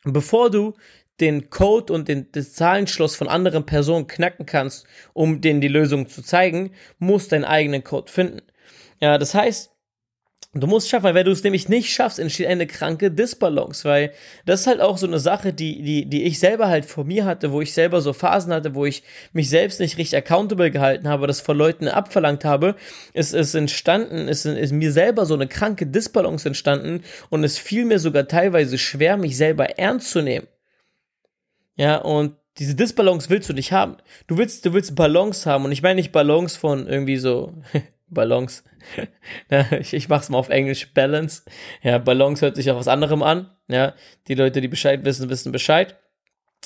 bevor 0.05 0.50
du 0.50 0.75
den 1.23 1.49
Code 1.49 1.93
und 1.93 2.09
den, 2.09 2.26
das 2.33 2.52
Zahlenschloss 2.52 3.17
von 3.17 3.29
anderen 3.29 3.64
Personen 3.64 4.07
knacken 4.07 4.45
kannst, 4.45 4.87
um 5.14 5.41
denen 5.41 5.62
die 5.62 5.69
Lösung 5.69 6.09
zu 6.09 6.23
zeigen, 6.23 6.73
musst 6.99 7.33
deinen 7.33 7.45
eigenen 7.45 7.83
Code 7.83 8.12
finden. 8.12 8.43
Ja, 9.00 9.17
das 9.17 9.35
heißt, 9.35 9.73
Du 10.55 10.67
musst 10.67 10.91
schaffen, 10.91 11.05
weil 11.05 11.14
wenn 11.14 11.25
du 11.25 11.31
es 11.31 11.43
nämlich 11.45 11.71
nicht 11.71 11.91
schaffst, 11.95 12.19
entsteht 12.19 12.47
eine 12.47 12.67
kranke 12.67 13.11
Disbalance, 13.11 13.88
weil 13.88 14.12
das 14.45 14.61
ist 14.61 14.67
halt 14.67 14.83
auch 14.83 14.99
so 14.99 15.07
eine 15.07 15.19
Sache, 15.19 15.55
die, 15.55 15.81
die, 15.81 16.05
die 16.05 16.25
ich 16.25 16.38
selber 16.38 16.69
halt 16.69 16.85
vor 16.85 17.05
mir 17.05 17.25
hatte, 17.25 17.52
wo 17.52 17.62
ich 17.62 17.73
selber 17.73 18.02
so 18.02 18.12
Phasen 18.12 18.52
hatte, 18.52 18.75
wo 18.75 18.85
ich 18.85 19.02
mich 19.33 19.49
selbst 19.49 19.81
nicht 19.81 19.97
richtig 19.97 20.19
accountable 20.19 20.71
gehalten 20.71 21.09
habe, 21.09 21.26
das 21.26 21.41
von 21.41 21.57
Leuten 21.57 21.88
abverlangt 21.88 22.45
habe. 22.45 22.76
Es 23.14 23.33
ist 23.33 23.55
entstanden, 23.55 24.29
es 24.29 24.45
ist 24.45 24.73
mir 24.73 24.93
selber 24.93 25.25
so 25.25 25.33
eine 25.33 25.47
kranke 25.47 25.87
Disbalance 25.87 26.47
entstanden 26.47 27.02
und 27.31 27.45
es 27.45 27.57
fiel 27.57 27.87
mir 27.87 27.99
sogar 27.99 28.29
teilweise 28.29 28.76
schwer, 28.76 29.17
mich 29.17 29.38
selber 29.38 29.79
ernst 29.79 30.11
zu 30.11 30.21
nehmen. 30.21 30.49
Ja, 31.76 31.97
und 31.97 32.37
diese 32.59 32.75
Disbalance 32.75 33.31
willst 33.31 33.49
du 33.49 33.55
nicht 33.55 33.73
haben. 33.73 33.97
Du 34.26 34.37
willst, 34.37 34.67
du 34.67 34.73
willst 34.73 34.95
Balance 34.95 35.50
haben 35.50 35.64
und 35.64 35.73
ich 35.73 35.83
meine 35.83 35.97
nicht 35.97 36.12
Balance 36.12 36.59
von 36.59 36.87
irgendwie 36.87 37.17
so 37.17 37.55
Balance. 38.09 38.62
ich, 39.81 39.95
ich 39.95 40.09
mach's 40.09 40.29
mal 40.29 40.38
auf 40.38 40.50
Englisch 40.50 40.93
Balance. 40.93 41.43
Ja, 41.83 41.99
Balance 41.99 42.45
hört 42.45 42.57
sich 42.57 42.71
auch 42.71 42.76
was 42.79 42.88
anderem 42.88 43.23
an. 43.23 43.50
Ja, 43.69 43.95
die 44.29 44.35
Leute, 44.35 44.61
die 44.61 44.69
Bescheid 44.69 45.05
wissen, 45.05 45.31
wissen 45.31 45.52
Bescheid. 45.52 45.97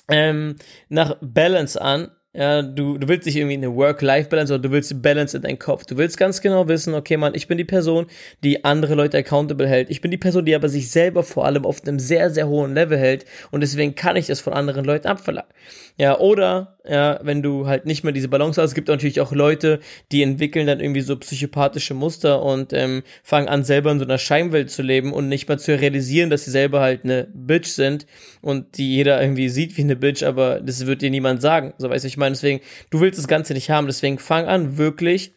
Ähm, 0.08 0.56
nach 0.88 1.16
Balance 1.20 1.80
an 1.80 2.10
ja, 2.36 2.60
du, 2.60 2.98
du 2.98 3.08
willst 3.08 3.24
nicht 3.24 3.36
irgendwie 3.36 3.56
eine 3.56 3.74
Work-Life-Balance, 3.74 4.48
sondern 4.48 4.70
du 4.70 4.76
willst 4.76 5.00
Balance 5.00 5.34
in 5.34 5.42
deinem 5.42 5.58
Kopf. 5.58 5.86
Du 5.86 5.96
willst 5.96 6.18
ganz 6.18 6.42
genau 6.42 6.68
wissen, 6.68 6.92
okay, 6.92 7.16
Mann, 7.16 7.34
ich 7.34 7.48
bin 7.48 7.56
die 7.56 7.64
Person, 7.64 8.06
die 8.44 8.62
andere 8.62 8.94
Leute 8.94 9.16
accountable 9.16 9.66
hält. 9.66 9.88
Ich 9.88 10.02
bin 10.02 10.10
die 10.10 10.18
Person, 10.18 10.44
die 10.44 10.54
aber 10.54 10.68
sich 10.68 10.90
selber 10.90 11.22
vor 11.22 11.46
allem 11.46 11.64
auf 11.64 11.82
einem 11.82 11.98
sehr, 11.98 12.28
sehr 12.28 12.46
hohen 12.46 12.74
Level 12.74 12.98
hält 12.98 13.24
und 13.52 13.62
deswegen 13.62 13.94
kann 13.94 14.16
ich 14.16 14.26
das 14.26 14.40
von 14.40 14.52
anderen 14.52 14.84
Leuten 14.84 15.08
abverlangen. 15.08 15.50
Ja, 15.96 16.18
oder, 16.18 16.75
ja, 16.88 17.18
wenn 17.22 17.42
du 17.42 17.66
halt 17.66 17.86
nicht 17.86 18.04
mehr 18.04 18.12
diese 18.12 18.28
Balance 18.28 18.60
hast, 18.60 18.70
es 18.70 18.74
gibt 18.74 18.88
natürlich 18.88 19.20
auch 19.20 19.32
Leute, 19.32 19.80
die 20.12 20.22
entwickeln 20.22 20.66
dann 20.66 20.80
irgendwie 20.80 21.00
so 21.00 21.16
psychopathische 21.16 21.94
Muster 21.94 22.42
und 22.42 22.72
ähm, 22.72 23.02
fangen 23.22 23.48
an, 23.48 23.64
selber 23.64 23.90
in 23.90 23.98
so 23.98 24.04
einer 24.04 24.18
Scheinwelt 24.18 24.70
zu 24.70 24.82
leben 24.82 25.12
und 25.12 25.28
nicht 25.28 25.48
mal 25.48 25.58
zu 25.58 25.78
realisieren, 25.78 26.30
dass 26.30 26.44
sie 26.44 26.50
selber 26.50 26.80
halt 26.80 27.04
eine 27.04 27.28
Bitch 27.32 27.68
sind 27.68 28.06
und 28.40 28.78
die 28.78 28.94
jeder 28.94 29.20
irgendwie 29.20 29.48
sieht 29.48 29.76
wie 29.76 29.82
eine 29.82 29.96
Bitch, 29.96 30.22
aber 30.22 30.60
das 30.60 30.86
wird 30.86 31.02
dir 31.02 31.10
niemand 31.10 31.42
sagen. 31.42 31.74
So 31.78 31.90
weiß 31.90 32.04
ich 32.04 32.16
meine, 32.16 32.34
deswegen, 32.34 32.60
du 32.90 33.00
willst 33.00 33.18
das 33.18 33.28
Ganze 33.28 33.54
nicht 33.54 33.70
haben, 33.70 33.86
deswegen 33.86 34.18
fang 34.18 34.46
an, 34.46 34.78
wirklich 34.78 35.32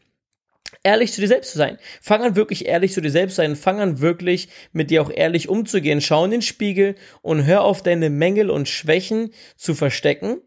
ehrlich 0.83 1.11
zu 1.11 1.21
dir 1.21 1.27
selbst 1.27 1.51
zu 1.51 1.57
sein. 1.57 1.77
Fang 2.01 2.21
an, 2.23 2.35
wirklich 2.35 2.65
ehrlich 2.65 2.93
zu 2.93 3.01
dir 3.01 3.11
selbst 3.11 3.35
zu 3.35 3.41
sein. 3.41 3.55
Fang 3.55 3.79
an, 3.79 4.01
wirklich 4.01 4.49
mit 4.71 4.91
dir 4.91 5.01
auch 5.01 5.11
ehrlich 5.13 5.49
umzugehen. 5.49 6.01
Schau 6.01 6.25
in 6.25 6.31
den 6.31 6.41
Spiegel 6.41 6.95
und 7.21 7.45
hör 7.45 7.63
auf, 7.63 7.83
deine 7.83 8.09
Mängel 8.09 8.49
und 8.49 8.69
Schwächen 8.69 9.31
zu 9.55 9.73
verstecken 9.73 10.41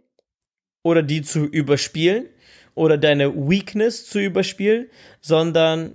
oder 0.83 1.03
die 1.03 1.23
zu 1.23 1.45
überspielen 1.45 2.27
oder 2.75 2.99
deine 2.99 3.35
Weakness 3.35 4.07
zu 4.07 4.21
überspielen, 4.21 4.89
sondern 5.21 5.95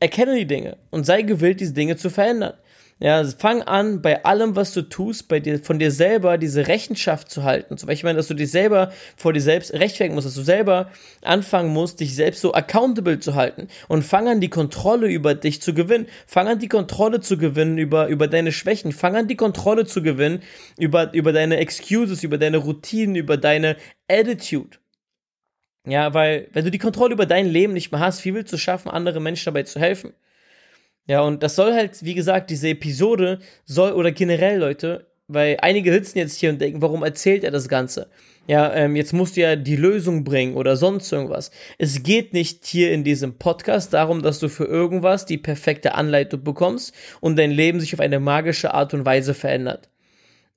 erkenne 0.00 0.36
die 0.36 0.46
Dinge 0.46 0.76
und 0.90 1.04
sei 1.04 1.22
gewillt, 1.22 1.60
diese 1.60 1.74
Dinge 1.74 1.96
zu 1.96 2.10
verändern. 2.10 2.54
Ja, 3.02 3.24
fang 3.24 3.62
an, 3.62 4.02
bei 4.02 4.26
allem, 4.26 4.56
was 4.56 4.74
du 4.74 4.82
tust, 4.82 5.26
bei 5.26 5.40
dir, 5.40 5.58
von 5.58 5.78
dir 5.78 5.90
selber 5.90 6.36
diese 6.36 6.68
Rechenschaft 6.68 7.30
zu 7.30 7.44
halten. 7.44 7.78
Zum 7.78 7.86
Beispiel, 7.86 8.12
dass 8.12 8.28
du 8.28 8.34
dich 8.34 8.50
selber 8.50 8.92
vor 9.16 9.32
dir 9.32 9.40
selbst 9.40 9.72
rechtfertigen 9.72 10.14
musst, 10.14 10.26
dass 10.26 10.34
du 10.34 10.42
selber 10.42 10.90
anfangen 11.22 11.72
musst, 11.72 12.00
dich 12.00 12.14
selbst 12.14 12.42
so 12.42 12.52
accountable 12.52 13.18
zu 13.18 13.34
halten. 13.34 13.68
Und 13.88 14.02
fang 14.02 14.28
an, 14.28 14.42
die 14.42 14.50
Kontrolle 14.50 15.08
über 15.08 15.34
dich 15.34 15.62
zu 15.62 15.72
gewinnen. 15.72 16.08
Fang 16.26 16.46
an, 16.46 16.58
die 16.58 16.68
Kontrolle 16.68 17.20
zu 17.20 17.38
gewinnen 17.38 17.78
über, 17.78 18.08
über 18.08 18.28
deine 18.28 18.52
Schwächen. 18.52 18.92
Fang 18.92 19.16
an, 19.16 19.28
die 19.28 19.36
Kontrolle 19.36 19.86
zu 19.86 20.02
gewinnen 20.02 20.42
über, 20.76 21.14
über 21.14 21.32
deine 21.32 21.56
Excuses, 21.56 22.22
über 22.22 22.36
deine 22.36 22.58
Routinen, 22.58 23.16
über 23.16 23.38
deine 23.38 23.76
Attitude. 24.08 24.76
Ja, 25.86 26.12
weil, 26.12 26.48
wenn 26.52 26.66
du 26.66 26.70
die 26.70 26.78
Kontrolle 26.78 27.14
über 27.14 27.24
dein 27.24 27.46
Leben 27.46 27.72
nicht 27.72 27.92
mehr 27.92 28.00
hast, 28.00 28.22
wie 28.26 28.34
willst 28.34 28.52
du 28.52 28.58
schaffen, 28.58 28.90
andere 28.90 29.20
Menschen 29.20 29.46
dabei 29.46 29.62
zu 29.62 29.80
helfen? 29.80 30.12
Ja, 31.06 31.22
und 31.22 31.42
das 31.42 31.56
soll 31.56 31.74
halt, 31.74 32.04
wie 32.04 32.14
gesagt, 32.14 32.50
diese 32.50 32.68
Episode 32.68 33.40
soll, 33.64 33.92
oder 33.92 34.12
generell, 34.12 34.58
Leute, 34.58 35.06
weil 35.28 35.58
einige 35.60 35.92
sitzen 35.92 36.18
jetzt 36.18 36.36
hier 36.36 36.50
und 36.50 36.60
denken, 36.60 36.82
warum 36.82 37.02
erzählt 37.02 37.44
er 37.44 37.50
das 37.50 37.68
Ganze? 37.68 38.08
Ja, 38.46 38.74
ähm, 38.74 38.96
jetzt 38.96 39.12
musst 39.12 39.36
du 39.36 39.42
ja 39.42 39.54
die 39.54 39.76
Lösung 39.76 40.24
bringen 40.24 40.56
oder 40.56 40.76
sonst 40.76 41.12
irgendwas. 41.12 41.52
Es 41.78 42.02
geht 42.02 42.32
nicht 42.32 42.66
hier 42.66 42.92
in 42.92 43.04
diesem 43.04 43.38
Podcast 43.38 43.92
darum, 43.94 44.22
dass 44.22 44.40
du 44.40 44.48
für 44.48 44.64
irgendwas 44.64 45.26
die 45.26 45.38
perfekte 45.38 45.94
Anleitung 45.94 46.42
bekommst 46.42 46.92
und 47.20 47.38
dein 47.38 47.52
Leben 47.52 47.78
sich 47.78 47.94
auf 47.94 48.00
eine 48.00 48.18
magische 48.18 48.74
Art 48.74 48.92
und 48.92 49.04
Weise 49.04 49.34
verändert. 49.34 49.88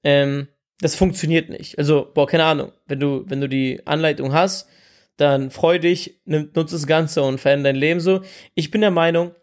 Ähm, 0.04 0.48
das 0.80 0.96
funktioniert 0.96 1.50
nicht. 1.50 1.78
Also, 1.78 2.10
boah, 2.12 2.26
keine 2.26 2.46
Ahnung. 2.46 2.72
Wenn 2.88 3.00
du, 3.00 3.24
wenn 3.28 3.42
du 3.42 3.48
die 3.48 3.86
Anleitung 3.86 4.34
hast, 4.34 4.68
dann 5.18 5.52
freu 5.52 5.78
dich, 5.78 6.20
nutze 6.26 6.76
das 6.76 6.88
Ganze 6.88 7.22
und 7.22 7.40
verändere 7.40 7.74
dein 7.74 7.80
Leben 7.80 8.00
so. 8.00 8.22
Ich 8.56 8.72
bin 8.72 8.82
der 8.82 8.92
Meinung, 8.92 9.36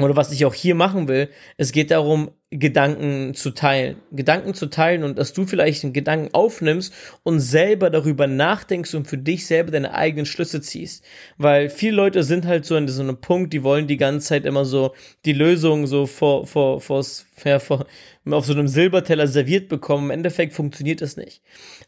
oder 0.00 0.16
was 0.16 0.32
ich 0.32 0.44
auch 0.44 0.54
hier 0.54 0.74
machen 0.74 1.08
will, 1.08 1.28
es 1.56 1.72
geht 1.72 1.90
darum, 1.90 2.30
Gedanken 2.52 3.34
zu 3.34 3.52
teilen. 3.52 3.98
Gedanken 4.10 4.54
zu 4.54 4.66
teilen 4.66 5.04
und 5.04 5.18
dass 5.18 5.32
du 5.32 5.46
vielleicht 5.46 5.84
einen 5.84 5.92
Gedanken 5.92 6.34
aufnimmst 6.34 6.92
und 7.22 7.38
selber 7.38 7.90
darüber 7.90 8.26
nachdenkst 8.26 8.92
und 8.94 9.06
für 9.06 9.18
dich 9.18 9.46
selber 9.46 9.70
deine 9.70 9.94
eigenen 9.94 10.26
Schlüsse 10.26 10.60
ziehst. 10.60 11.04
Weil 11.38 11.70
viele 11.70 11.94
Leute 11.94 12.24
sind 12.24 12.46
halt 12.46 12.64
so 12.64 12.76
in 12.76 12.88
so 12.88 13.02
einem 13.02 13.20
Punkt, 13.20 13.52
die 13.52 13.62
wollen 13.62 13.86
die 13.86 13.96
ganze 13.96 14.26
Zeit 14.26 14.46
immer 14.46 14.64
so 14.64 14.94
die 15.24 15.32
Lösung 15.32 15.86
so 15.86 16.06
vor, 16.06 16.44
vor, 16.46 16.80
vor, 16.80 17.04
ja, 17.44 17.60
vor 17.60 17.86
auf 18.28 18.44
so 18.44 18.52
einem 18.52 18.68
Silberteller 18.68 19.28
serviert 19.28 19.68
bekommen. 19.68 20.06
Im 20.06 20.10
Endeffekt 20.10 20.52
funktioniert 20.52 21.02
das 21.02 21.16
nicht. 21.16 21.42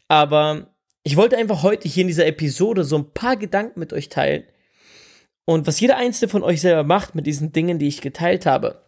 Aber 0.07 0.73
ich 1.03 1.17
wollte 1.17 1.37
einfach 1.37 1.63
heute 1.63 1.89
hier 1.89 2.01
in 2.01 2.07
dieser 2.07 2.25
Episode 2.25 2.85
so 2.85 2.97
ein 2.97 3.11
paar 3.11 3.35
Gedanken 3.35 3.79
mit 3.81 3.91
euch 3.91 4.07
teilen, 4.07 4.43
und 5.45 5.67
was 5.67 5.79
jeder 5.79 5.97
einzelne 5.97 6.29
von 6.29 6.43
euch 6.43 6.61
selber 6.61 6.83
macht 6.83 7.15
mit 7.15 7.27
diesen 7.27 7.51
Dingen, 7.51 7.79
die 7.79 7.87
ich 7.87 8.01
geteilt 8.01 8.45
habe, 8.45 8.81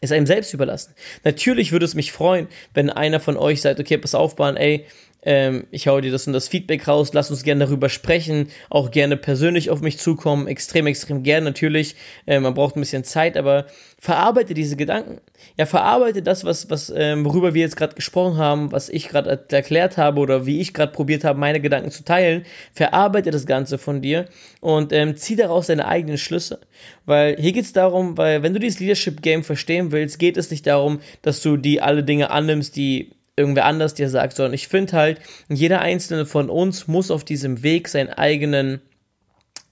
ist 0.00 0.12
einem 0.12 0.26
selbst 0.26 0.52
überlassen. 0.54 0.94
Natürlich 1.24 1.72
würde 1.72 1.84
es 1.84 1.94
mich 1.94 2.12
freuen, 2.12 2.48
wenn 2.74 2.90
einer 2.90 3.20
von 3.20 3.36
euch 3.36 3.62
sagt, 3.62 3.80
okay, 3.80 3.98
pass 3.98 4.14
auf, 4.14 4.36
Bahn, 4.36 4.56
ey, 4.56 4.86
ähm, 5.22 5.66
ich 5.70 5.88
hau 5.88 6.00
dir 6.00 6.12
das 6.12 6.26
und 6.26 6.32
das 6.32 6.48
Feedback 6.48 6.86
raus, 6.86 7.10
lass 7.12 7.30
uns 7.30 7.42
gerne 7.42 7.66
darüber 7.66 7.88
sprechen, 7.88 8.48
auch 8.70 8.90
gerne 8.90 9.16
persönlich 9.16 9.70
auf 9.70 9.80
mich 9.80 9.98
zukommen, 9.98 10.46
extrem, 10.46 10.86
extrem 10.86 11.22
gern 11.22 11.44
natürlich, 11.44 11.96
äh, 12.26 12.38
man 12.38 12.54
braucht 12.54 12.76
ein 12.76 12.80
bisschen 12.80 13.04
Zeit, 13.04 13.36
aber 13.36 13.66
verarbeite 13.98 14.54
diese 14.54 14.76
Gedanken. 14.76 15.20
Ja, 15.58 15.66
verarbeite 15.66 16.22
das, 16.22 16.44
was, 16.44 16.70
was, 16.70 16.92
ähm, 16.94 17.24
worüber 17.24 17.54
wir 17.54 17.62
jetzt 17.62 17.76
gerade 17.76 17.94
gesprochen 17.94 18.36
haben, 18.36 18.70
was 18.70 18.88
ich 18.88 19.08
gerade 19.08 19.44
erklärt 19.50 19.96
habe 19.96 20.20
oder 20.20 20.46
wie 20.46 20.60
ich 20.60 20.72
gerade 20.72 20.92
probiert 20.92 21.24
habe, 21.24 21.38
meine 21.38 21.60
Gedanken 21.60 21.90
zu 21.90 22.04
teilen, 22.04 22.44
verarbeite 22.72 23.30
das 23.30 23.46
Ganze 23.46 23.78
von 23.78 24.02
dir 24.02 24.26
und 24.60 24.92
ähm, 24.92 25.16
zieh 25.16 25.36
daraus 25.36 25.66
deine 25.66 25.88
eigenen 25.88 26.18
Schlüsse. 26.18 26.60
Weil 27.04 27.36
hier 27.36 27.52
geht 27.52 27.64
es 27.64 27.72
darum, 27.72 28.16
weil 28.16 28.42
wenn 28.42 28.52
du 28.52 28.60
dieses 28.60 28.80
Leadership 28.80 29.22
Game 29.22 29.44
verstehen 29.44 29.92
willst, 29.92 30.18
geht 30.18 30.36
es 30.36 30.50
nicht 30.50 30.66
darum, 30.66 31.00
dass 31.22 31.42
du 31.42 31.56
die 31.56 31.80
alle 31.80 32.04
Dinge 32.04 32.30
annimmst, 32.30 32.76
die 32.76 33.15
irgendwer 33.36 33.66
anders 33.66 33.94
dir 33.94 34.08
sagt, 34.08 34.34
sondern 34.34 34.54
ich 34.54 34.68
finde 34.68 34.94
halt, 34.94 35.20
jeder 35.48 35.80
einzelne 35.80 36.26
von 36.26 36.48
uns 36.48 36.88
muss 36.88 37.10
auf 37.10 37.24
diesem 37.24 37.62
Weg 37.62 37.88
seinen 37.88 38.08
eigenen, 38.08 38.80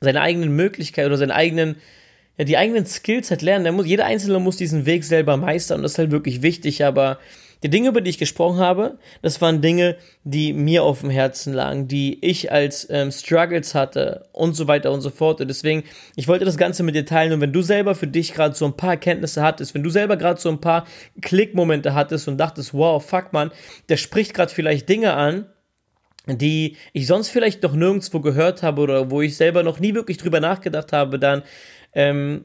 seine 0.00 0.20
eigenen 0.20 0.54
Möglichkeiten 0.54 1.08
oder 1.08 1.16
seinen 1.16 1.30
eigenen, 1.30 1.76
ja, 2.36 2.44
die 2.44 2.58
eigenen 2.58 2.84
Skills 2.84 3.30
halt 3.30 3.42
lernen. 3.42 3.74
Muss, 3.74 3.86
jeder 3.86 4.04
Einzelne 4.04 4.38
muss 4.38 4.56
diesen 4.56 4.86
Weg 4.86 5.04
selber 5.04 5.36
meistern 5.36 5.78
und 5.78 5.82
das 5.84 5.92
ist 5.92 5.98
halt 5.98 6.10
wirklich 6.10 6.42
wichtig, 6.42 6.84
aber 6.84 7.18
Die 7.64 7.70
Dinge, 7.70 7.88
über 7.88 8.02
die 8.02 8.10
ich 8.10 8.18
gesprochen 8.18 8.58
habe, 8.58 8.98
das 9.22 9.40
waren 9.40 9.62
Dinge, 9.62 9.96
die 10.22 10.52
mir 10.52 10.82
auf 10.82 11.00
dem 11.00 11.08
Herzen 11.08 11.54
lagen, 11.54 11.88
die 11.88 12.22
ich 12.22 12.52
als 12.52 12.86
ähm, 12.90 13.10
Struggles 13.10 13.74
hatte 13.74 14.28
und 14.32 14.54
so 14.54 14.68
weiter 14.68 14.92
und 14.92 15.00
so 15.00 15.08
fort. 15.08 15.40
Und 15.40 15.48
deswegen, 15.48 15.82
ich 16.14 16.28
wollte 16.28 16.44
das 16.44 16.58
Ganze 16.58 16.82
mit 16.82 16.94
dir 16.94 17.06
teilen. 17.06 17.32
Und 17.32 17.40
wenn 17.40 17.54
du 17.54 17.62
selber 17.62 17.94
für 17.94 18.06
dich 18.06 18.34
gerade 18.34 18.54
so 18.54 18.66
ein 18.66 18.76
paar 18.76 18.90
Erkenntnisse 18.90 19.40
hattest, 19.40 19.74
wenn 19.74 19.82
du 19.82 19.88
selber 19.88 20.18
gerade 20.18 20.38
so 20.38 20.50
ein 20.50 20.60
paar 20.60 20.84
Klickmomente 21.22 21.94
hattest 21.94 22.28
und 22.28 22.36
dachtest, 22.36 22.74
wow, 22.74 23.02
fuck 23.02 23.32
man, 23.32 23.50
der 23.88 23.96
spricht 23.96 24.34
gerade 24.34 24.52
vielleicht 24.52 24.86
Dinge 24.90 25.14
an, 25.14 25.46
die 26.26 26.76
ich 26.92 27.06
sonst 27.06 27.30
vielleicht 27.30 27.62
noch 27.62 27.72
nirgendwo 27.72 28.20
gehört 28.20 28.62
habe 28.62 28.82
oder 28.82 29.10
wo 29.10 29.22
ich 29.22 29.38
selber 29.38 29.62
noch 29.62 29.80
nie 29.80 29.94
wirklich 29.94 30.18
drüber 30.18 30.40
nachgedacht 30.40 30.92
habe, 30.92 31.18
dann 31.18 31.42
ähm, 31.94 32.44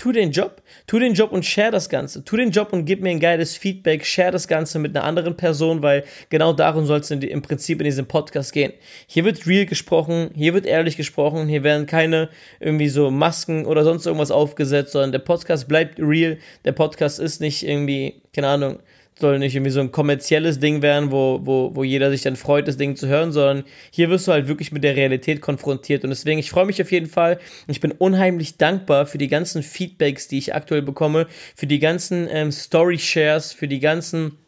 tu 0.00 0.12
den 0.12 0.30
Job, 0.30 0.62
tu 0.86 0.98
den 0.98 1.12
Job 1.12 1.30
und 1.30 1.44
share 1.44 1.70
das 1.70 1.90
Ganze. 1.90 2.24
Tu 2.24 2.38
den 2.38 2.52
Job 2.52 2.72
und 2.72 2.86
gib 2.86 3.02
mir 3.02 3.10
ein 3.10 3.20
geiles 3.20 3.58
Feedback, 3.58 4.06
share 4.06 4.30
das 4.30 4.48
Ganze 4.48 4.78
mit 4.78 4.96
einer 4.96 5.04
anderen 5.04 5.36
Person, 5.36 5.82
weil 5.82 6.04
genau 6.30 6.54
darum 6.54 6.86
soll 6.86 7.00
es 7.00 7.10
im 7.10 7.42
Prinzip 7.42 7.80
in 7.80 7.84
diesem 7.84 8.06
Podcast 8.06 8.54
gehen. 8.54 8.72
Hier 9.06 9.26
wird 9.26 9.46
real 9.46 9.66
gesprochen, 9.66 10.30
hier 10.34 10.54
wird 10.54 10.64
ehrlich 10.64 10.96
gesprochen, 10.96 11.48
hier 11.48 11.64
werden 11.64 11.84
keine 11.84 12.30
irgendwie 12.60 12.88
so 12.88 13.10
Masken 13.10 13.66
oder 13.66 13.84
sonst 13.84 14.06
irgendwas 14.06 14.30
aufgesetzt, 14.30 14.92
sondern 14.92 15.12
der 15.12 15.18
Podcast 15.18 15.68
bleibt 15.68 15.98
real. 16.00 16.38
Der 16.64 16.72
Podcast 16.72 17.20
ist 17.20 17.42
nicht 17.42 17.62
irgendwie, 17.62 18.22
keine 18.32 18.48
Ahnung, 18.48 18.78
soll 19.20 19.38
nicht 19.38 19.54
irgendwie 19.54 19.70
so 19.70 19.80
ein 19.80 19.92
kommerzielles 19.92 20.58
Ding 20.58 20.82
werden, 20.82 21.10
wo, 21.10 21.40
wo, 21.42 21.70
wo 21.74 21.84
jeder 21.84 22.10
sich 22.10 22.22
dann 22.22 22.36
freut, 22.36 22.68
das 22.68 22.76
Ding 22.76 22.96
zu 22.96 23.08
hören, 23.08 23.32
sondern 23.32 23.64
hier 23.90 24.10
wirst 24.10 24.28
du 24.28 24.32
halt 24.32 24.48
wirklich 24.48 24.72
mit 24.72 24.84
der 24.84 24.96
Realität 24.96 25.40
konfrontiert. 25.40 26.04
Und 26.04 26.10
deswegen, 26.10 26.38
ich 26.38 26.50
freue 26.50 26.66
mich 26.66 26.80
auf 26.80 26.92
jeden 26.92 27.06
Fall. 27.06 27.38
Ich 27.66 27.80
bin 27.80 27.92
unheimlich 27.92 28.56
dankbar 28.56 29.06
für 29.06 29.18
die 29.18 29.28
ganzen 29.28 29.62
Feedbacks, 29.62 30.28
die 30.28 30.38
ich 30.38 30.54
aktuell 30.54 30.82
bekomme, 30.82 31.26
für 31.54 31.66
die 31.66 31.78
ganzen 31.78 32.28
ähm, 32.30 32.52
Story-Shares, 32.52 33.52
für 33.52 33.68
die 33.68 33.80
ganzen 33.80 34.38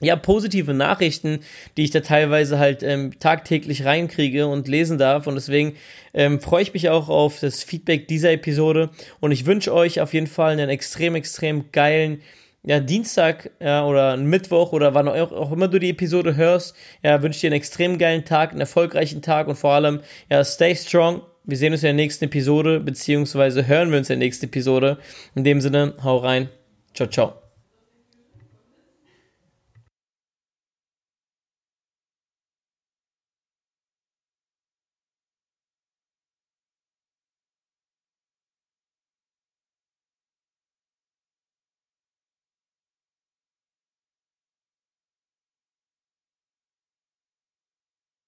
ja, 0.00 0.16
positive 0.16 0.72
Nachrichten, 0.72 1.40
die 1.76 1.84
ich 1.84 1.90
da 1.90 2.00
teilweise 2.00 2.58
halt 2.58 2.82
ähm, 2.82 3.18
tagtäglich 3.18 3.84
reinkriege 3.84 4.46
und 4.46 4.66
lesen 4.66 4.96
darf. 4.96 5.26
Und 5.26 5.34
deswegen 5.34 5.74
ähm, 6.14 6.40
freue 6.40 6.62
ich 6.62 6.72
mich 6.72 6.88
auch 6.88 7.08
auf 7.08 7.40
das 7.40 7.62
Feedback 7.62 8.08
dieser 8.08 8.32
Episode. 8.32 8.90
Und 9.20 9.32
ich 9.32 9.44
wünsche 9.44 9.74
euch 9.74 10.00
auf 10.00 10.14
jeden 10.14 10.26
Fall 10.26 10.52
einen 10.52 10.70
extrem, 10.70 11.14
extrem 11.14 11.70
geilen 11.70 12.22
ja, 12.62 12.80
Dienstag 12.80 13.50
ja, 13.60 13.84
oder 13.86 14.16
Mittwoch 14.16 14.72
oder 14.72 14.94
wann 14.94 15.08
auch, 15.08 15.32
auch 15.32 15.52
immer 15.52 15.68
du 15.68 15.78
die 15.78 15.90
Episode 15.90 16.36
hörst, 16.36 16.76
ja, 17.02 17.22
wünsche 17.22 17.40
dir 17.40 17.48
einen 17.48 17.56
extrem 17.56 17.98
geilen 17.98 18.24
Tag, 18.24 18.50
einen 18.50 18.60
erfolgreichen 18.60 19.22
Tag 19.22 19.48
und 19.48 19.56
vor 19.56 19.72
allem, 19.72 20.00
ja, 20.28 20.44
stay 20.44 20.74
strong. 20.74 21.22
Wir 21.44 21.56
sehen 21.56 21.72
uns 21.72 21.82
in 21.82 21.88
der 21.88 21.94
nächsten 21.94 22.26
Episode, 22.26 22.80
beziehungsweise 22.80 23.66
hören 23.66 23.90
wir 23.90 23.98
uns 23.98 24.10
in 24.10 24.20
der 24.20 24.26
nächsten 24.26 24.46
Episode. 24.46 24.98
In 25.34 25.44
dem 25.44 25.60
Sinne, 25.60 25.94
hau 26.02 26.18
rein. 26.18 26.50
Ciao, 26.94 27.08
ciao. 27.08 27.49